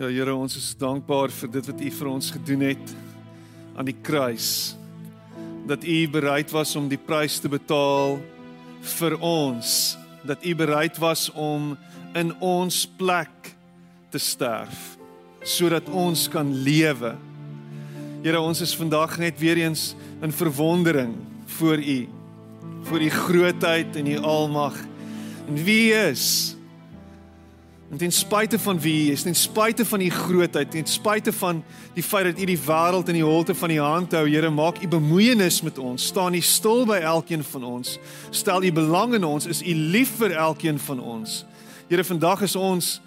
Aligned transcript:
Ja 0.00 0.06
Here, 0.08 0.32
ons 0.32 0.54
is 0.56 0.70
dankbaar 0.80 1.28
vir 1.28 1.50
dit 1.52 1.66
wat 1.68 1.80
U 1.84 1.88
vir 1.92 2.08
ons 2.08 2.30
gedoen 2.32 2.62
het 2.64 2.92
aan 3.76 3.84
die 3.84 3.98
kruis. 4.00 4.72
Dat 5.68 5.82
U 5.84 5.96
bereid 6.08 6.54
was 6.56 6.70
om 6.80 6.86
die 6.88 6.96
prys 6.96 7.34
te 7.36 7.50
betaal 7.52 8.16
vir 8.94 9.16
ons, 9.20 9.98
dat 10.24 10.40
U 10.40 10.54
bereid 10.56 10.96
was 11.02 11.26
om 11.36 11.74
in 12.16 12.32
ons 12.40 12.78
plek 12.96 13.50
te 14.08 14.16
sterf 14.16 14.96
sodat 15.44 15.92
ons 15.92 16.22
kan 16.32 16.48
lewe. 16.64 17.12
Here, 18.24 18.40
ons 18.40 18.64
is 18.64 18.72
vandag 18.80 19.18
net 19.20 19.36
weer 19.36 19.60
eens 19.60 19.90
in 20.24 20.32
verwondering 20.32 21.12
voor 21.58 21.76
U, 21.76 21.98
voor 22.88 23.04
U 23.04 23.10
grootheid 23.18 24.00
en 24.00 24.08
U 24.14 24.16
almag. 24.32 24.80
En 25.44 25.60
wie 25.60 25.92
is 25.92 26.56
En 27.90 27.96
ten 27.96 28.12
spyte 28.12 28.58
van 28.58 28.78
wie 28.78 28.92
jy 28.94 29.14
is, 29.16 29.24
ten 29.26 29.34
spyte 29.34 29.84
van 29.84 30.00
u 30.00 30.08
grootheid, 30.14 30.70
ten 30.70 30.86
spyte 30.86 31.32
van 31.34 31.64
die 31.96 32.04
feit 32.06 32.28
dat 32.28 32.38
u 32.38 32.46
die 32.46 32.60
wêreld 32.62 33.10
in 33.10 33.18
die 33.18 33.26
holte 33.26 33.54
van 33.54 33.70
u 33.70 33.78
hand 33.82 34.14
hou, 34.14 34.28
Here, 34.30 34.50
maak 34.50 34.78
u 34.82 34.88
bemoeienis 34.88 35.58
met 35.66 35.78
ons. 35.78 36.06
Staan 36.06 36.34
u 36.34 36.40
stil 36.40 36.86
by 36.86 37.00
elkeen 37.02 37.42
van 37.44 37.66
ons. 37.66 37.96
Stel 38.30 38.62
u 38.62 38.70
belang 38.72 39.14
in 39.18 39.26
ons. 39.26 39.46
Is 39.50 39.62
u 39.66 39.74
lief 39.74 40.14
vir 40.22 40.36
elkeen 40.38 40.78
van 40.78 41.02
ons? 41.02 41.44
Here, 41.88 42.04
vandag 42.04 42.46
is 42.46 42.56
ons 42.56 43.00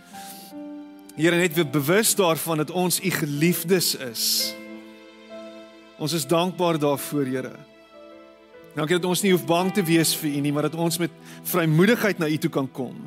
Here 1.14 1.38
net 1.38 1.54
weer 1.54 1.70
bewus 1.70 2.16
daarvan 2.18 2.58
dat 2.58 2.72
ons 2.72 2.98
u 2.98 3.10
geliefdes 3.14 3.96
is. 3.96 4.56
Ons 6.02 6.14
is 6.18 6.28
dankbaar 6.28 6.80
daarvoor, 6.82 7.26
Here. 7.30 7.56
Dankie 8.76 8.98
dat 8.98 9.06
ons 9.06 9.22
nie 9.22 9.32
hoef 9.32 9.46
bang 9.46 9.70
te 9.72 9.84
wees 9.86 10.16
vir 10.18 10.34
u 10.34 10.40
nie, 10.42 10.52
maar 10.52 10.68
dat 10.68 10.76
ons 10.76 10.98
met 10.98 11.12
vrymoedigheid 11.46 12.18
na 12.18 12.28
u 12.28 12.38
toe 12.38 12.50
kan 12.50 12.72
kom 12.72 12.98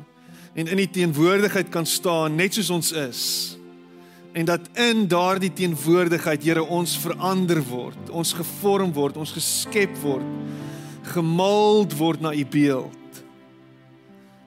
en 0.57 0.67
in 0.67 0.79
die 0.81 0.89
teenwoordigheid 0.89 1.69
kan 1.69 1.85
staan 1.85 2.35
net 2.35 2.57
soos 2.57 2.69
ons 2.73 2.91
is. 2.97 3.23
En 4.33 4.45
dat 4.45 4.69
in 4.73 5.05
daardie 5.09 5.53
teenwoordigheid 5.53 6.43
Here 6.43 6.63
ons 6.65 6.97
verander 6.97 7.61
word, 7.69 8.09
ons 8.09 8.33
gevorm 8.33 8.93
word, 8.93 9.17
ons 9.17 9.33
geskep 9.33 9.93
word, 10.01 10.25
gemuld 11.13 11.93
word 11.97 12.25
na 12.25 12.33
u 12.33 12.45
beeld. 12.45 13.21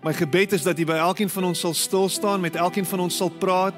My 0.03 0.15
gebed 0.17 0.53
is 0.57 0.65
dat 0.65 0.79
U 0.81 0.85
by 0.89 0.97
elkeen 0.97 1.29
van 1.29 1.45
ons 1.51 1.61
sal 1.61 1.75
stil 1.77 2.09
staan, 2.09 2.41
met 2.41 2.57
elkeen 2.57 2.87
van 2.89 3.05
ons 3.05 3.17
sal 3.17 3.29
praat. 3.29 3.77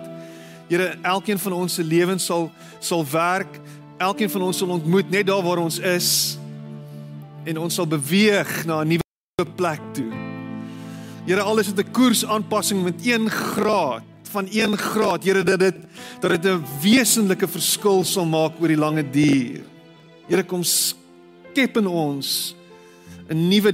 Here, 0.71 0.95
elkeen 1.03 1.39
van 1.39 1.57
ons 1.57 1.75
se 1.75 1.85
lewens 1.85 2.25
sal 2.31 2.51
sal 2.79 3.03
werk. 3.11 3.59
Elkeen 3.99 4.31
van 4.31 4.47
ons 4.47 4.63
sal 4.63 4.71
ontmoet 4.71 5.11
net 5.11 5.27
daar 5.27 5.43
waar 5.43 5.63
ons 5.63 5.79
is 5.79 6.39
en 7.45 7.59
ons 7.59 7.75
sal 7.75 7.87
beweeg 7.91 8.65
na 8.65 8.83
'n 8.83 8.89
nuwe 8.89 9.51
plek 9.57 9.83
toe. 9.95 10.22
Here 11.27 11.43
alles 11.43 11.67
het 11.67 11.79
'n 11.79 11.91
koersaanpassing 11.91 12.83
met 12.83 13.07
1 13.07 13.31
graad 13.31 14.03
van 14.23 14.49
1 14.51 14.77
graad. 14.79 15.25
Here 15.25 15.43
dat 15.43 15.59
dit 15.59 15.77
dat 16.21 16.31
dit 16.31 16.45
'n 16.45 16.65
wesenlike 16.83 17.49
verskil 17.49 18.05
sal 18.05 18.27
maak 18.27 18.61
oor 18.61 18.69
die 18.69 18.77
lange 18.77 19.11
duur. 19.11 19.61
Here 20.27 20.43
kom 20.43 20.63
skep 20.63 21.77
in 21.77 21.87
ons 21.87 22.55
'n 23.29 23.49
nuwe 23.49 23.73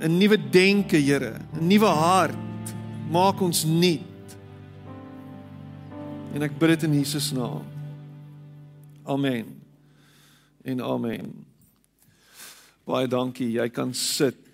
'n 0.00 0.18
nuwe 0.18 0.38
denke, 0.50 0.96
Here, 0.96 1.40
'n 1.52 1.66
nuwe 1.66 1.86
hart. 1.86 2.36
Maak 3.10 3.40
ons 3.40 3.64
nuut. 3.64 4.00
En 6.34 6.42
ek 6.42 6.58
bid 6.58 6.68
dit 6.68 6.82
in 6.82 6.94
Jesus 6.94 7.32
naam. 7.32 7.64
Amen. 9.04 9.62
En 10.64 10.82
amen. 10.82 11.46
Baie 12.84 13.06
dankie. 13.08 13.50
Jy 13.50 13.68
kan 13.68 13.94
sit. 13.94 14.45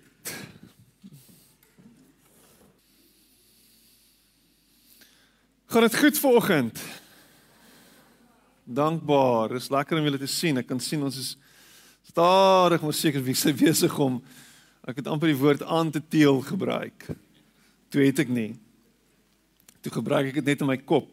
Gaan 5.73 5.81
dit 5.81 5.95
goed 5.97 6.19
vanoggend? 6.19 6.79
Dankbaar. 8.63 9.49
Dis 9.49 9.69
lekker 9.69 9.97
om 9.97 10.03
julle 10.05 10.19
te 10.21 10.29
sien. 10.29 10.59
Ek 10.61 10.67
kan 10.69 10.77
sien 10.77 11.01
ons 11.01 11.15
is 11.17 11.31
stadig 12.05 12.83
maar 12.83 12.93
seker 12.93 13.23
besig 13.25 13.95
om 13.97 14.19
ek 14.85 14.99
het 15.01 15.09
amper 15.09 15.31
die 15.31 15.39
woord 15.39 15.63
aan 15.65 15.89
te 15.89 16.01
teel 16.13 16.43
gebruik. 16.45 17.07
Toe 17.89 18.05
het 18.05 18.21
ek 18.21 18.29
nie. 18.29 18.51
Toe 19.81 19.95
gebruik 19.97 20.29
ek 20.29 20.37
dit 20.43 20.51
net 20.53 20.61
in 20.61 20.69
my 20.69 20.77
kop. 20.77 21.09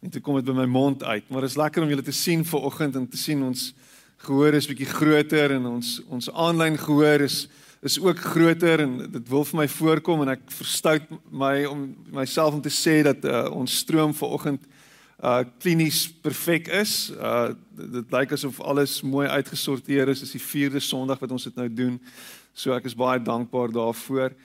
En 0.00 0.08
toe 0.08 0.24
kom 0.24 0.40
dit 0.40 0.48
by 0.48 0.56
my 0.56 0.68
mond 0.72 1.04
uit. 1.04 1.28
Maar 1.28 1.44
dit 1.44 1.52
is 1.52 1.60
lekker 1.60 1.84
om 1.84 1.92
julle 1.92 2.08
te 2.08 2.16
sien 2.16 2.48
vanoggend 2.48 2.96
en 2.96 3.04
te 3.04 3.20
sien 3.20 3.44
ons 3.44 3.74
gehoor 4.24 4.56
is 4.56 4.70
bietjie 4.72 4.88
groter 4.88 5.52
en 5.58 5.68
ons 5.74 5.98
ons 6.08 6.32
aanlyn 6.32 6.80
gehoor 6.80 7.28
is 7.28 7.42
is 7.86 8.00
ook 8.02 8.18
groter 8.18 8.80
en 8.82 8.96
dit 9.10 9.28
wil 9.28 9.44
vir 9.46 9.60
my 9.60 9.66
voorkom 9.70 10.24
en 10.24 10.32
ek 10.34 10.42
verstout 10.50 11.06
my 11.30 11.64
om 11.70 11.84
myself 12.14 12.56
om 12.56 12.62
te 12.62 12.72
sê 12.72 12.98
dat 13.06 13.22
uh, 13.24 13.46
ons 13.54 13.78
stroom 13.84 14.14
vanoggend 14.16 14.64
uh 15.16 15.44
klinies 15.62 16.02
perfek 16.20 16.68
is. 16.68 17.10
Uh 17.14 17.54
dit 17.76 18.12
lyk 18.12 18.34
asof 18.36 18.58
alles 18.60 18.98
mooi 19.00 19.28
uitgesorteer 19.28 20.10
is. 20.12 20.20
Dis 20.20 20.34
die 20.36 20.42
4de 20.42 20.82
Sondag 20.84 21.22
wat 21.22 21.32
ons 21.32 21.48
dit 21.48 21.56
nou 21.56 21.68
doen. 21.72 21.96
So 22.52 22.74
ek 22.76 22.90
is 22.90 22.96
baie 22.96 23.22
dankbaar 23.22 23.72
daarvoor. 23.72 24.36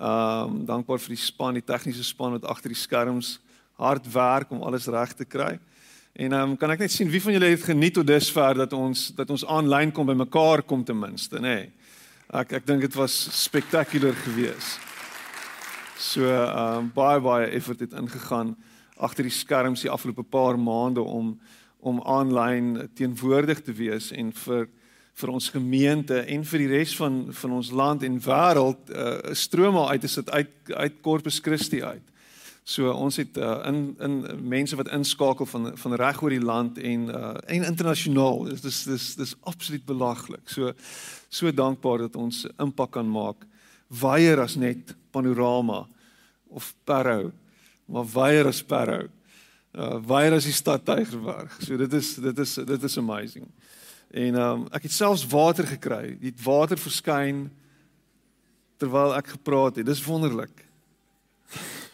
Um 0.00 0.64
dankbaar 0.64 1.02
vir 1.04 1.16
die 1.16 1.20
span, 1.20 1.60
die 1.60 1.66
tegniese 1.66 2.06
span 2.06 2.38
wat 2.38 2.48
agter 2.48 2.72
die 2.72 2.80
skerms 2.80 3.38
hard 3.76 4.06
werk 4.14 4.50
om 4.54 4.62
alles 4.62 4.88
reg 4.88 5.12
te 5.18 5.28
kry. 5.28 5.58
En 6.14 6.32
um 6.40 6.56
kan 6.56 6.72
ek 6.72 6.86
net 6.86 6.94
sien 6.94 7.10
wie 7.10 7.20
van 7.20 7.36
julle 7.36 7.52
het 7.52 7.68
geniet 7.68 7.98
tot 7.98 8.08
dusver 8.08 8.64
dat 8.64 8.72
ons 8.72 9.10
dat 9.18 9.30
ons 9.34 9.44
aanlyn 9.44 9.92
kom 9.92 10.08
by 10.08 10.16
mekaar 10.24 10.62
kom 10.62 10.86
ten 10.86 10.98
minste, 10.98 11.42
nê? 11.42 11.58
Nee. 11.58 11.72
Ek 12.32 12.52
ek 12.56 12.66
dink 12.66 12.80
dit 12.80 12.94
was 12.96 13.12
spektakulêr 13.36 14.16
geweest. 14.24 14.80
So 16.00 16.24
ehm 16.24 16.78
um, 16.78 16.92
baie 16.94 17.20
baie 17.20 17.50
effort 17.52 17.80
het 17.80 17.92
ingegaan 17.92 18.54
agter 18.96 19.26
die 19.28 19.34
skerms 19.34 19.82
die 19.84 19.90
afgelope 19.90 20.22
paar 20.22 20.58
maande 20.58 21.00
om 21.00 21.38
om 21.84 22.00
aanlyn 22.00 22.88
teenwoordig 22.96 23.60
te 23.60 23.72
wees 23.72 24.10
en 24.12 24.32
vir 24.32 24.68
vir 25.14 25.30
ons 25.30 25.50
gemeente 25.52 26.22
en 26.24 26.44
vir 26.44 26.64
die 26.64 26.70
res 26.72 26.96
van 26.96 27.26
van 27.32 27.52
ons 27.60 27.70
land 27.70 28.02
en 28.02 28.16
wêreld 28.18 28.88
'n 28.88 28.96
uh, 28.96 29.34
stroom 29.34 29.76
uit 29.76 30.04
is 30.04 30.14
dit 30.14 30.30
uit 30.30 30.52
uit 30.74 31.00
Corpus 31.02 31.38
Christi 31.38 31.82
uit. 31.82 32.13
So 32.64 32.88
ons 32.96 33.16
het 33.20 33.36
uh, 33.36 33.58
in 33.68 33.94
in 34.00 34.22
mense 34.48 34.76
wat 34.76 34.88
inskakel 34.88 35.46
van 35.46 35.76
van 35.76 35.94
reg 36.00 36.22
oor 36.22 36.32
die 36.32 36.40
land 36.40 36.78
en 36.78 37.08
uh, 37.12 37.34
en 37.44 37.66
internasionaal. 37.68 38.44
Dis 38.44 38.60
dis 38.64 38.78
dis 38.88 39.08
dis 39.20 39.34
absoluut 39.40 39.84
belaglik. 39.84 40.48
So 40.48 40.72
so 41.28 41.52
dankbaar 41.52 42.06
dat 42.06 42.16
ons 42.16 42.46
impak 42.56 42.94
kan 42.96 43.10
maak. 43.10 43.44
Waier 44.00 44.40
as 44.40 44.56
net 44.56 44.94
panorama 45.10 45.84
of 46.48 46.74
Parow, 46.84 47.30
maar 47.84 48.08
waier 48.14 48.48
as 48.48 48.62
Parow. 48.62 49.10
Uh 49.76 50.00
waier 50.06 50.32
as 50.32 50.48
die 50.48 50.56
stad 50.56 50.86
Tygerberg. 50.88 51.52
So 51.60 51.76
dit 51.76 51.92
is 51.92 52.14
dit 52.14 52.38
is 52.38 52.54
dit 52.54 52.82
is 52.82 52.98
amazing. 52.98 53.48
En 54.10 54.40
um 54.40 54.68
ek 54.72 54.88
het 54.88 54.92
selfs 54.92 55.26
water 55.28 55.68
gekry. 55.68 56.16
Die 56.16 56.32
water 56.44 56.80
verskyn 56.80 57.50
terwyl 58.80 59.12
ek 59.20 59.34
gepraat 59.36 59.76
het. 59.76 59.86
Dis 59.86 60.04
wonderlik. 60.08 60.64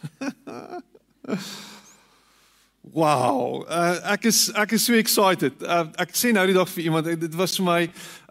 wow, 3.01 3.61
uh, 3.69 4.13
ek 4.13 4.25
is 4.29 4.39
ek 4.57 4.75
is 4.77 4.85
so 4.85 4.97
excited. 4.97 5.53
Uh, 5.61 5.85
ek 6.01 6.15
sê 6.17 6.31
nou 6.33 6.45
die 6.49 6.57
dag 6.57 6.69
vir 6.73 6.87
iemand, 6.87 7.09
dit 7.21 7.37
was 7.39 7.53
vir 7.59 7.67
my 7.67 7.81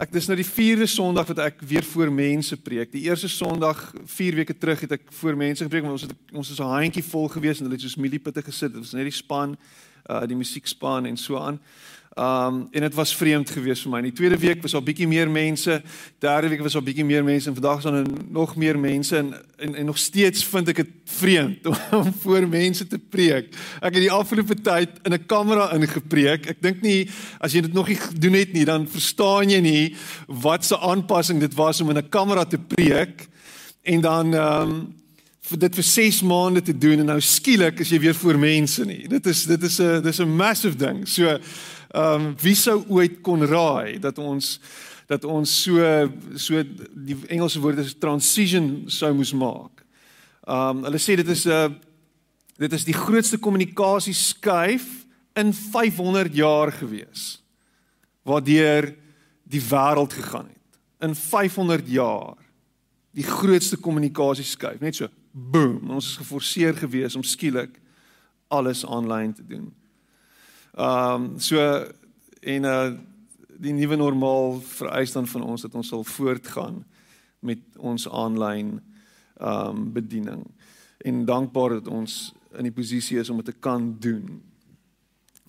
ek 0.00 0.14
dis 0.14 0.28
nou 0.30 0.38
die 0.41 0.48
4de 0.48 0.88
Sondag 0.91 1.30
wat 1.30 1.42
ek 1.47 1.62
weer 1.62 1.86
voor 1.92 2.10
mense 2.14 2.59
preek. 2.60 2.92
Die 2.94 3.06
eerste 3.09 3.30
Sondag 3.30 3.78
4 4.04 4.41
weke 4.42 4.56
terug 4.59 4.80
het 4.86 4.98
ek 4.98 5.06
voor 5.20 5.38
mense 5.38 5.64
gepreek, 5.64 5.86
maar 5.86 5.98
ons 5.98 6.09
het 6.09 6.16
ons 6.32 6.50
is 6.50 6.60
'n 6.60 6.75
handjie 6.75 7.06
vol 7.12 7.28
gewees 7.28 7.60
en 7.60 7.69
hulle 7.69 7.78
het 7.78 7.86
soos 7.86 8.00
mieliepitte 8.00 8.42
gesit. 8.42 8.72
Dit 8.72 8.82
was 8.82 8.97
net 8.97 9.09
die 9.09 9.20
span, 9.22 9.56
uh 10.10 10.25
die 10.26 10.36
musiekspan 10.36 11.06
en 11.06 11.16
so 11.16 11.38
aan. 11.38 11.60
Um 12.19 12.66
en 12.71 12.81
dit 12.81 12.94
was 12.94 13.16
vreemd 13.16 13.50
geweest 13.50 13.82
vir 13.82 13.91
my. 13.93 13.98
In 14.03 14.09
die 14.09 14.16
tweede 14.19 14.38
week 14.38 14.62
was 14.62 14.72
daar 14.75 14.82
bietjie 14.82 15.06
meer 15.06 15.28
mense. 15.31 15.76
Derde 16.19 16.48
week 16.50 16.60
was 16.60 16.75
daar 16.75 16.82
bietjie 16.82 17.04
meer 17.06 17.22
mense 17.25 17.48
en 17.48 17.54
vandag 17.54 17.76
is 17.78 17.87
daar 17.87 18.06
nog 18.28 18.56
meer 18.56 18.78
mense 18.78 19.16
en, 19.16 19.34
en 19.56 19.75
en 19.75 19.87
nog 19.87 19.98
steeds 19.98 20.43
vind 20.44 20.69
ek 20.69 20.81
dit 20.82 20.91
vreemd 21.04 21.66
om, 21.71 22.10
voor 22.25 22.48
mense 22.48 22.87
te 22.87 22.98
preek. 22.98 23.54
Ek 23.78 23.94
het 23.94 24.03
die 24.03 24.10
afgelope 24.10 24.59
tyd 24.59 24.98
in 25.07 25.15
'n 25.15 25.27
kamera 25.27 25.71
ingepreek. 25.78 26.51
Ek 26.51 26.62
dink 26.62 26.83
nie 26.83 27.07
as 27.39 27.54
jy 27.54 27.62
dit 27.62 27.72
nog 27.72 27.89
nie 27.89 28.01
gedoen 28.03 28.34
het 28.42 28.53
nie, 28.53 28.65
dan 28.65 28.89
verstaan 28.91 29.51
jy 29.51 29.60
nie 29.60 29.97
wat 30.27 30.65
se 30.65 30.78
aanpassing 30.78 31.39
dit 31.41 31.54
was 31.54 31.80
om 31.80 31.91
in 31.95 32.03
'n 32.03 32.10
kamera 32.10 32.45
te 32.45 32.59
preek 32.59 33.28
en 33.83 34.01
dan 34.01 34.34
um 34.34 34.95
vir 35.51 35.59
dit 35.59 35.74
vir 35.74 35.84
6 35.84 36.22
maande 36.22 36.62
te 36.62 36.74
doen 36.78 36.98
en 36.98 37.07
nou 37.07 37.21
skielik 37.21 37.80
is 37.80 37.91
jy 37.91 37.98
weer 38.01 38.15
voor 38.15 38.39
mense 38.39 38.84
nie. 38.84 39.07
Dit 39.09 39.27
is 39.27 39.47
dit 39.47 39.62
is 39.62 39.78
'n 39.80 40.03
dis 40.03 40.18
'n 40.21 40.36
massive 40.36 40.77
ding. 40.77 41.07
So 41.09 41.39
Ehm 41.91 42.31
um, 42.31 42.34
wie 42.39 42.54
sou 42.54 42.84
ooit 42.89 43.21
kon 43.27 43.42
raai 43.47 43.98
dat 43.98 44.19
ons 44.19 44.60
dat 45.10 45.25
ons 45.25 45.63
so 45.63 45.83
so 46.39 46.63
die 46.95 47.16
Engelse 47.27 47.60
woord 47.60 47.78
is 47.83 47.97
transition 47.98 48.84
sou 48.87 49.10
moes 49.15 49.33
maak. 49.34 49.83
Ehm 50.47 50.78
um, 50.78 50.84
hulle 50.87 51.01
sê 51.03 51.16
dit 51.19 51.28
is 51.28 51.47
'n 51.47 51.51
uh, 51.51 51.71
dit 52.60 52.72
is 52.72 52.84
die 52.84 52.95
grootste 52.95 53.39
kommunikasie 53.39 54.15
skuif 54.15 54.87
in 55.34 55.53
500 55.53 56.34
jaar 56.34 56.72
gewees 56.72 57.42
waardeur 58.22 58.95
die 59.43 59.63
wêreld 59.63 60.13
gegaan 60.13 60.47
het. 60.47 60.78
In 61.01 61.15
500 61.15 61.89
jaar 61.89 62.36
die 63.10 63.25
grootste 63.25 63.77
kommunikasie 63.77 64.45
skuif, 64.45 64.81
net 64.81 64.95
so 64.95 65.09
boom, 65.33 65.91
ons 65.91 66.07
is 66.13 66.16
geforseer 66.21 66.75
gewees 66.75 67.16
om 67.16 67.22
skielik 67.22 67.81
alles 68.48 68.84
aanlyn 68.86 69.33
te 69.34 69.47
doen. 69.47 69.72
Ehm 70.75 71.22
um, 71.22 71.39
so 71.39 71.87
en 72.41 72.65
uh 72.65 72.91
die 73.61 73.72
nuwe 73.77 73.97
normaal 73.97 74.55
vereis 74.65 75.13
dan 75.13 75.27
van 75.28 75.43
ons 75.43 75.63
dat 75.63 75.75
ons 75.77 75.89
sal 75.89 76.05
voortgaan 76.05 76.78
met 77.45 77.59
ons 77.77 78.09
aanlyn 78.09 78.81
ehm 79.37 79.69
um, 79.69 79.93
bediening. 79.93 80.45
En 80.99 81.25
dankbaar 81.25 81.69
dat 81.69 81.89
ons 81.89 82.33
in 82.57 82.67
die 82.69 82.75
posisie 82.75 83.19
is 83.19 83.31
om 83.31 83.37
dit 83.37 83.45
te 83.45 83.59
kan 83.61 83.97
doen. 84.01 84.43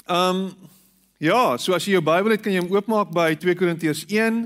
Ehm 0.06 0.36
um, 0.36 0.70
ja, 1.18 1.58
so 1.58 1.74
as 1.74 1.86
jy 1.86 1.92
jou 1.92 2.04
Bybel 2.04 2.32
het, 2.32 2.42
kan 2.42 2.54
jy 2.54 2.64
hom 2.64 2.74
oopmaak 2.74 3.12
by 3.14 3.36
2 3.38 3.56
Korintiërs 3.56 4.06
1. 4.10 4.42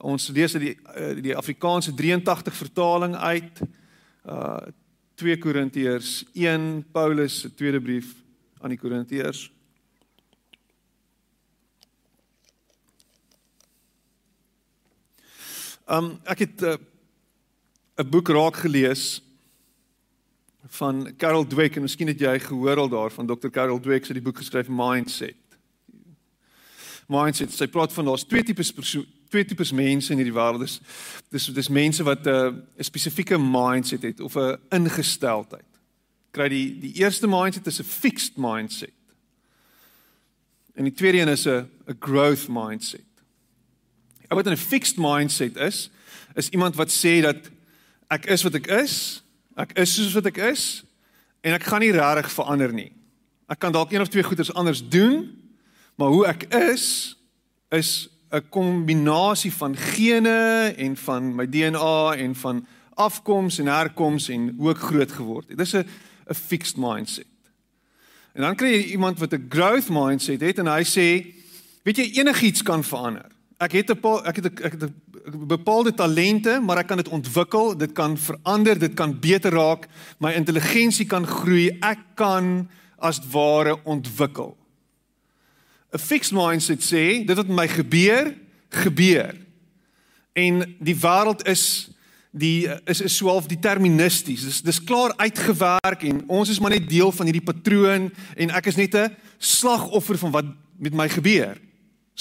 Ons 0.00 0.30
lees 0.32 0.54
uit 0.56 0.62
die 0.64 0.76
eh, 0.94 1.22
die 1.22 1.36
Afrikaanse 1.36 1.94
83 1.94 2.56
vertaling 2.56 3.16
uit. 3.16 3.60
Uh 4.24 4.72
2 5.20 5.38
Korintiërs 5.38 6.24
1 6.34 6.84
Paulus 6.90 7.40
se 7.40 7.54
tweede 7.54 7.80
brief 7.80 8.14
aan 8.60 8.72
die 8.72 8.78
Korintiërs. 8.78 9.50
Um 15.92 16.14
ek 16.24 16.38
het 16.38 16.60
'n 16.60 16.78
uh, 18.00 18.08
boek 18.08 18.28
raak 18.28 18.56
gelees 18.56 19.22
van 20.66 21.14
Carol 21.16 21.46
Dweck 21.46 21.76
en 21.76 21.82
miskien 21.82 22.06
het 22.06 22.20
jy 22.20 22.38
gehoor 22.38 22.76
al 22.76 22.88
daarvan 22.88 23.26
Dr. 23.26 23.48
Carol 23.48 23.80
Dweck 23.80 24.04
se 24.04 24.12
die 24.12 24.22
boek 24.22 24.36
geskryf 24.36 24.68
Mindset. 24.68 25.36
Mindset, 27.06 27.52
sy 27.52 27.66
praat 27.66 27.92
van 27.92 28.04
daar's 28.04 28.24
twee 28.24 28.42
tipes 28.42 28.72
persoon 28.72 29.06
twee 29.28 29.44
tipes 29.44 29.72
mense 29.72 30.12
in 30.12 30.18
hierdie 30.20 30.34
wêreld. 30.36 30.60
Dis 30.60 30.80
dis 31.28 31.46
dis 31.46 31.68
mense 31.68 32.02
wat 32.02 32.26
'n 32.26 32.28
uh, 32.28 32.52
spesifieke 32.78 33.38
mindset 33.38 34.02
het 34.02 34.20
of 34.20 34.36
'n 34.36 34.58
ingesteldheid. 34.70 35.80
Kry 36.30 36.48
die 36.48 36.78
die 36.80 36.92
eerste 36.92 37.26
mindset 37.26 37.66
is 37.66 37.80
'n 37.80 37.84
fixed 37.84 38.36
mindset. 38.36 38.96
En 40.74 40.84
die 40.84 40.92
tweede 40.92 41.18
een 41.18 41.28
is 41.28 41.46
'n 41.46 41.68
'n 41.88 41.96
growth 42.00 42.48
mindset. 42.48 43.11
Ou 44.32 44.40
wat 44.40 44.48
'n 44.48 44.56
fixed 44.56 44.96
mindset 44.96 45.56
is, 45.60 45.90
is 46.34 46.48
iemand 46.48 46.74
wat 46.80 46.88
sê 46.88 47.20
dat 47.20 47.50
ek 48.08 48.26
is 48.32 48.42
wat 48.42 48.54
ek 48.54 48.66
is 48.66 49.22
Ek 49.58 49.74
is 49.76 49.92
soos 49.98 50.14
wat 50.16 50.30
ek 50.30 50.40
is 50.52 50.82
en 51.44 51.52
ek 51.56 51.66
gaan 51.68 51.82
nie 51.84 51.92
regtig 51.92 52.30
verander 52.32 52.72
nie. 52.72 52.90
Ek 53.52 53.60
kan 53.60 53.74
dalk 53.74 53.92
een 53.92 54.00
of 54.00 54.08
twee 54.08 54.24
goeders 54.24 54.52
anders 54.56 54.80
doen, 54.80 55.26
maar 56.00 56.12
hoe 56.14 56.24
ek 56.30 56.46
is 56.56 57.16
is 57.72 58.08
'n 58.32 58.48
kombinasie 58.48 59.52
van 59.52 59.76
gene 59.76 60.72
en 60.76 60.96
van 60.96 61.34
my 61.36 61.46
DNA 61.46 62.16
en 62.16 62.34
van 62.34 62.66
afkoms 62.94 63.58
en 63.58 63.66
herkoms 63.66 64.28
en 64.28 64.54
hoe 64.56 64.70
ek 64.70 64.78
groot 64.78 65.12
geword 65.12 65.48
het. 65.48 65.58
Dis 65.58 65.74
'n 65.74 65.84
'n 66.30 66.34
fixed 66.34 66.76
mindset. 66.76 67.26
En 68.34 68.42
dan 68.42 68.56
kry 68.56 68.68
jy 68.68 68.84
iemand 68.96 69.18
wat 69.18 69.32
'n 69.32 69.46
growth 69.48 69.88
mindset 69.88 70.40
het 70.40 70.58
en 70.58 70.66
hy 70.66 70.84
sê, 70.84 71.34
weet 71.84 71.96
jy 71.96 72.20
enigiets 72.20 72.62
kan 72.62 72.84
verander. 72.84 73.28
Ek 73.62 73.72
het 73.72 73.90
'n 73.90 74.26
ek 74.26 74.36
het 74.36 74.46
ek 74.60 74.72
het 74.72 74.82
'n 74.82 75.46
bepaalde 75.46 75.94
talente, 75.94 76.60
maar 76.60 76.78
ek 76.78 76.86
kan 76.86 76.96
dit 76.96 77.08
ontwikkel, 77.08 77.76
dit 77.76 77.92
kan 77.92 78.18
verander, 78.18 78.78
dit 78.78 78.94
kan 78.94 79.20
beter 79.20 79.52
raak, 79.52 79.86
my 80.18 80.32
intelligensie 80.32 81.06
kan 81.06 81.26
groei, 81.26 81.78
ek 81.80 81.98
kan 82.14 82.68
as 82.98 83.20
ware 83.30 83.78
ontwikkel. 83.84 84.56
'n 85.92 85.98
Fixed 85.98 86.32
mindset 86.32 86.82
sê, 86.82 87.24
dit 87.24 87.36
wat 87.36 87.48
my 87.48 87.68
gebeur, 87.68 88.34
gebeur. 88.68 89.36
En 90.32 90.76
die 90.80 90.96
wêreld 90.96 91.46
is 91.46 91.90
die 92.30 92.68
is 92.84 93.00
is 93.00 93.16
swaalf 93.16 93.46
deterministies. 93.46 94.42
Dis 94.42 94.62
dis 94.62 94.84
klaar 94.84 95.12
uitgewerk 95.16 96.02
en 96.02 96.24
ons 96.28 96.48
is 96.48 96.58
maar 96.58 96.70
net 96.70 96.88
deel 96.88 97.12
van 97.12 97.26
hierdie 97.28 97.44
patroon 97.44 98.10
en 98.36 98.50
ek 98.50 98.66
is 98.66 98.76
net 98.76 98.94
'n 98.94 99.16
slagoffer 99.38 100.18
van 100.18 100.30
wat 100.30 100.44
met 100.78 100.94
my 100.94 101.08
gebeur. 101.08 101.60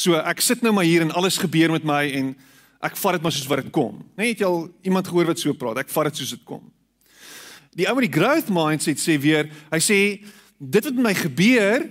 So 0.01 0.18
ek 0.18 0.42
sit 0.42 0.63
nou 0.65 0.74
maar 0.74 0.88
hier 0.88 1.03
en 1.06 1.13
alles 1.13 1.38
gebeur 1.38 1.74
met 1.74 1.86
my 1.86 2.03
en 2.18 2.33
ek 2.81 2.95
vat 2.98 3.18
dit 3.18 3.25
maar 3.25 3.33
soos 3.36 3.50
wat 3.50 3.62
dit 3.62 3.74
kom. 3.75 4.00
Net 4.18 4.31
het 4.31 4.42
jy 4.42 4.48
al 4.50 4.63
iemand 4.88 5.09
gehoor 5.09 5.30
wat 5.30 5.42
so 5.42 5.53
praat? 5.53 5.83
Ek 5.83 5.92
vat 5.94 6.09
dit 6.09 6.21
soos 6.21 6.33
dit 6.33 6.45
kom. 6.48 6.63
Die 7.77 7.86
ou 7.88 7.94
met 8.00 8.07
die 8.07 8.15
growth 8.15 8.50
mindset 8.51 9.00
sê 9.00 9.19
weer, 9.21 9.51
hy 9.69 9.80
sê 9.83 10.00
dit 10.57 10.88
wat 10.88 10.98
met 10.98 11.12
my 11.12 11.13
gebeur 11.18 11.86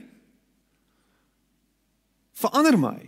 verander 2.40 2.78
my. 2.80 2.98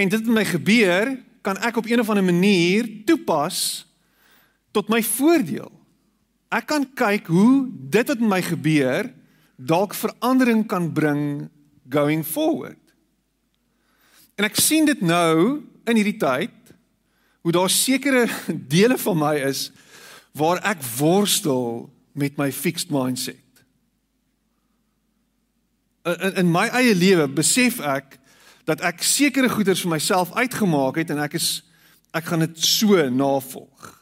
En 0.00 0.10
dit 0.10 0.18
wat 0.18 0.32
met 0.32 0.40
my 0.40 0.46
gebeur, 0.48 1.14
kan 1.40 1.60
ek 1.64 1.78
op 1.80 1.86
een 1.88 2.02
of 2.02 2.10
ander 2.12 2.26
manier 2.26 2.88
toepas 3.08 3.86
tot 4.76 4.90
my 4.92 5.00
voordeel. 5.04 5.70
Ek 6.52 6.66
kan 6.68 6.84
kyk 6.84 7.30
hoe 7.30 7.70
dit 7.70 8.10
wat 8.10 8.20
met 8.20 8.32
my 8.34 8.42
gebeur 8.44 9.08
dalk 9.56 9.94
verandering 9.94 10.66
kan 10.68 10.90
bring 10.92 11.48
going 11.88 12.24
forward. 12.26 12.79
En 14.40 14.46
ek 14.48 14.56
sien 14.56 14.86
dit 14.88 15.00
nou 15.04 15.60
in 15.84 15.98
hierdie 15.98 16.16
tyd 16.16 16.72
hoe 17.44 17.52
daar 17.52 17.68
sekere 17.68 18.24
dele 18.72 18.96
van 18.96 19.18
my 19.20 19.34
is 19.50 19.66
waar 20.32 20.62
ek 20.64 20.80
worstel 20.96 21.90
met 22.16 22.38
my 22.40 22.48
fixed 22.48 22.88
mindset. 22.94 23.36
In 26.08 26.40
in 26.40 26.48
my 26.48 26.70
eie 26.80 26.96
lewe 26.96 27.28
besef 27.28 27.82
ek 27.84 28.16
dat 28.64 28.80
ek 28.80 29.04
sekere 29.04 29.50
goeders 29.52 29.84
vir 29.84 29.92
myself 29.92 30.32
uitgemaak 30.32 31.02
het 31.02 31.12
en 31.12 31.20
ek 31.20 31.36
is 31.36 31.60
ek 32.16 32.32
gaan 32.32 32.46
dit 32.46 32.64
so 32.64 32.96
navolg. 33.12 33.92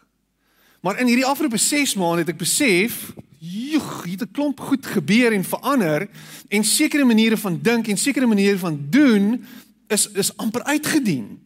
Maar 0.87 1.01
in 1.03 1.11
hierdie 1.11 1.27
afgelope 1.27 1.59
6 1.59 1.97
maande 1.99 2.23
het 2.23 2.37
ek 2.37 2.45
besef, 2.47 3.09
joh, 3.43 4.05
hier 4.07 4.21
het 4.21 4.29
'n 4.29 4.35
klomp 4.39 4.61
goed 4.61 4.87
gebeur 4.87 5.35
en 5.35 5.45
verander 5.45 6.07
en 6.49 6.65
sekere 6.65 7.05
maniere 7.05 7.37
van 7.37 7.59
dink 7.59 7.89
en 7.89 7.99
sekere 7.99 8.27
maniere 8.27 8.59
van 8.59 8.87
doen 8.91 9.43
is 9.89 10.07
is 10.13 10.37
amper 10.37 10.63
uitgedien. 10.63 11.39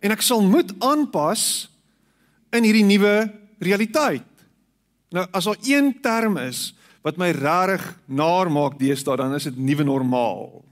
En 0.00 0.10
ek 0.10 0.22
sal 0.24 0.42
moet 0.42 0.72
aanpas 0.82 1.70
in 2.52 2.66
hierdie 2.66 2.84
nuwe 2.84 3.30
realiteit. 3.62 4.28
Nou 5.12 5.26
as 5.30 5.44
daar 5.44 5.60
een 5.62 5.92
term 6.02 6.36
is 6.42 6.72
wat 7.02 7.18
my 7.18 7.32
regtig 7.34 7.82
naar 8.06 8.50
maak 8.50 8.78
deesdae, 8.78 9.16
dan 9.18 9.34
is 9.34 9.48
dit 9.50 9.56
nuwe 9.58 9.84
normaal. 9.84 10.62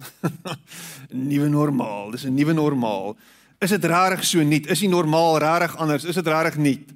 nuwe 1.30 1.48
normaal, 1.50 2.10
dis 2.14 2.24
'n 2.24 2.34
nuwe 2.34 2.54
normaal. 2.54 3.16
Is 3.58 3.70
dit 3.70 3.84
regtig 3.84 4.24
so 4.24 4.42
nuut? 4.42 4.66
Is 4.70 4.80
die 4.80 4.88
normaal 4.88 5.38
regtig 5.38 5.76
anders? 5.76 6.04
Is 6.04 6.14
dit 6.14 6.26
regtig 6.26 6.56
nuut? 6.56 6.86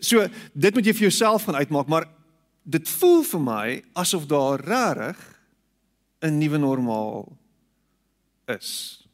So 0.00 0.26
dit 0.52 0.74
moet 0.74 0.84
jy 0.84 0.92
vir 0.92 1.08
jouself 1.08 1.46
gaan 1.46 1.62
uitmaak, 1.62 1.86
maar 1.86 2.08
dit 2.66 2.88
voel 2.88 3.22
vir 3.22 3.40
my 3.40 3.82
asof 3.94 4.26
daar 4.26 4.60
regtig 4.60 5.16
'n 6.20 6.38
nuwe 6.38 6.58
normaal 6.58 7.36
is. 8.46 9.05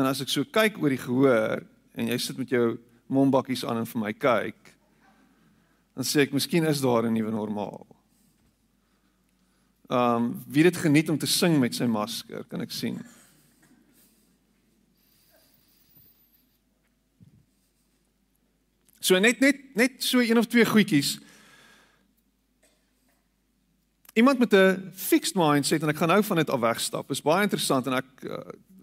En 0.00 0.08
as 0.08 0.22
ek 0.24 0.30
so 0.32 0.48
kyk 0.48 0.78
oor 0.80 0.94
die 0.94 1.00
gehoor 1.00 1.60
en 1.98 2.08
jy 2.08 2.16
sit 2.22 2.38
met 2.40 2.48
jou 2.48 2.78
mombakkies 3.12 3.66
aan 3.68 3.82
en 3.82 3.88
vir 3.90 4.00
my 4.00 4.12
kyk, 4.16 4.74
dan 5.98 6.06
sê 6.08 6.24
ek 6.24 6.32
miskien 6.32 6.64
is 6.64 6.80
daar 6.80 7.04
'n 7.04 7.12
nuwe 7.12 7.32
normaal. 7.34 7.84
Um 9.90 10.44
wie 10.48 10.62
dit 10.62 10.76
geniet 10.76 11.10
om 11.10 11.18
te 11.18 11.26
sing 11.26 11.58
met 11.60 11.74
sy 11.74 11.84
masker, 11.84 12.44
kan 12.48 12.62
ek 12.62 12.70
sien. 12.70 13.02
So 19.00 19.18
net 19.18 19.40
net 19.40 19.76
net 19.76 20.02
so 20.02 20.20
een 20.20 20.38
of 20.38 20.46
twee 20.46 20.64
goedjies. 20.64 21.18
Iemand 24.12 24.38
met 24.38 24.52
'n 24.52 24.90
fixed 24.94 25.34
mindset 25.34 25.82
en 25.82 25.88
ek 25.88 25.96
gaan 25.96 26.08
nou 26.08 26.24
van 26.24 26.36
dit 26.36 26.50
af 26.50 26.60
wegstap. 26.60 27.10
Is 27.10 27.22
baie 27.22 27.42
interessant 27.42 27.86
en 27.86 27.92
ek 27.92 28.04
uh, 28.22 28.36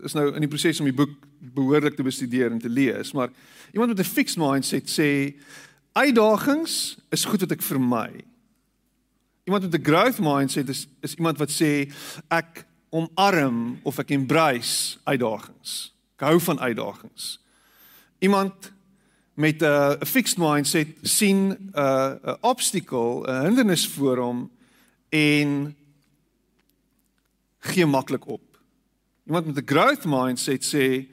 is 0.04 0.14
nou 0.14 0.34
in 0.34 0.40
die 0.40 0.48
proses 0.48 0.80
om 0.80 0.86
die 0.86 0.96
boek 0.96 1.10
behoorlik 1.40 1.96
te 1.96 2.04
bestudeer 2.04 2.52
en 2.52 2.60
te 2.60 2.70
lees, 2.70 3.12
maar 3.12 3.30
iemand 3.72 3.96
met 3.96 4.00
'n 4.00 4.10
fixed 4.10 4.38
mindset 4.38 4.90
sê 4.90 5.36
uitdagings 5.92 6.98
is 7.10 7.26
goed 7.26 7.40
wat 7.40 7.52
ek 7.52 7.62
vermy. 7.62 8.24
Iemand 9.44 9.64
met 9.64 9.74
'n 9.74 9.84
growth 9.84 10.20
mindset 10.20 10.70
is 10.70 10.88
is 11.02 11.16
iemand 11.16 11.38
wat 11.38 11.52
sê 11.52 11.92
ek 12.28 12.66
omarm 12.90 13.80
of 13.84 14.00
ek 14.00 14.10
embrace 14.10 14.98
uitdagings. 15.04 15.94
Ek 16.16 16.28
hou 16.28 16.40
van 16.40 16.60
uitdagings. 16.60 17.40
Iemand 18.20 18.72
met 19.34 19.62
'n 19.62 20.06
fixed 20.06 20.38
mindset 20.38 20.88
sien 21.02 21.52
'n 21.52 22.20
'n 22.24 22.38
obstacle, 22.42 23.24
'n 23.28 23.44
hindernis 23.44 23.88
voor 23.88 24.18
hom 24.18 24.52
en 25.10 25.76
gee 27.60 27.86
maklik 27.86 28.28
op. 28.28 28.44
Iemand 29.26 29.46
met 29.46 29.58
'n 29.58 29.68
growth 29.68 30.06
mindset 30.06 30.64
sê 30.64 31.08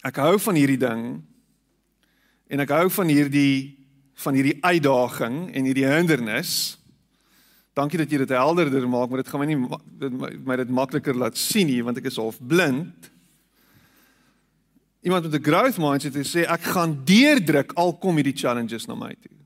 ek 0.00 0.16
hou 0.16 0.38
van 0.38 0.54
hierdie 0.54 0.78
ding 0.78 1.22
en 2.46 2.60
ek 2.60 2.68
hou 2.68 2.90
van 2.90 3.08
hierdie 3.08 3.76
van 4.14 4.34
hierdie 4.34 4.58
uitdaging 4.60 5.54
en 5.54 5.64
hierdie 5.64 5.86
hindernis. 5.86 6.78
Dankie 7.74 7.98
dat 7.98 8.10
jy 8.10 8.18
dit 8.18 8.28
helderder 8.28 8.88
maak, 8.88 9.08
maar 9.08 9.22
dit 9.22 9.28
gaan 9.28 9.40
my 9.40 9.46
nie 9.46 9.78
dit 9.98 10.46
my 10.46 10.56
dit 10.56 10.70
makliker 10.70 11.14
laat 11.14 11.36
sien 11.36 11.66
nie 11.66 11.82
want 11.82 11.98
ek 11.98 12.04
is 12.04 12.16
half 12.16 12.38
blind. 12.38 13.10
Iemand 15.02 15.24
met 15.24 15.34
'n 15.34 15.44
growth 15.44 15.78
mindset 15.78 16.14
sê 16.26 16.46
ek 16.46 16.62
gaan 16.62 17.04
deurdruk 17.04 17.72
al 17.72 17.98
kom 17.98 18.16
hierdie 18.16 18.36
challenges 18.36 18.86
na 18.86 18.94
my 18.94 19.14
toe. 19.20 19.36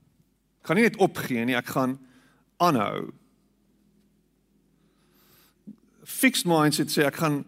Ek 0.61 0.67
gaan 0.67 0.75
nie 0.75 0.83
net 0.83 0.97
opgee 0.97 1.45
nie, 1.45 1.55
ek 1.55 1.67
gaan 1.67 1.99
aanhou. 2.59 3.09
Fixed 6.03 6.47
mindset 6.49 6.91
sê 6.91 7.05
ek 7.07 7.19
gaan 7.21 7.43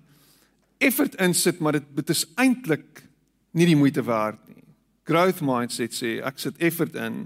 effort 0.81 1.15
insit, 1.21 1.59
maar 1.59 1.77
dit 1.77 1.87
dit 1.95 2.13
is 2.13 2.25
eintlik 2.41 3.03
nie 3.51 3.67
die 3.69 3.77
moeite 3.77 4.03
werd 4.07 4.39
nie. 4.49 4.63
Growth 5.07 5.41
mindset 5.45 5.95
sê 5.95 6.19
ek 6.25 6.39
sit 6.39 6.59
effort 6.63 6.95
in 6.95 7.25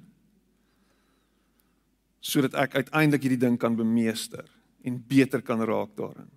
sodat 2.26 2.56
ek 2.58 2.80
uiteindelik 2.82 3.28
hierdie 3.28 3.44
ding 3.44 3.58
kan 3.62 3.76
bemeester 3.78 4.48
en 4.86 4.98
beter 4.98 5.44
kan 5.46 5.62
raak 5.62 5.94
daarin. 5.98 6.30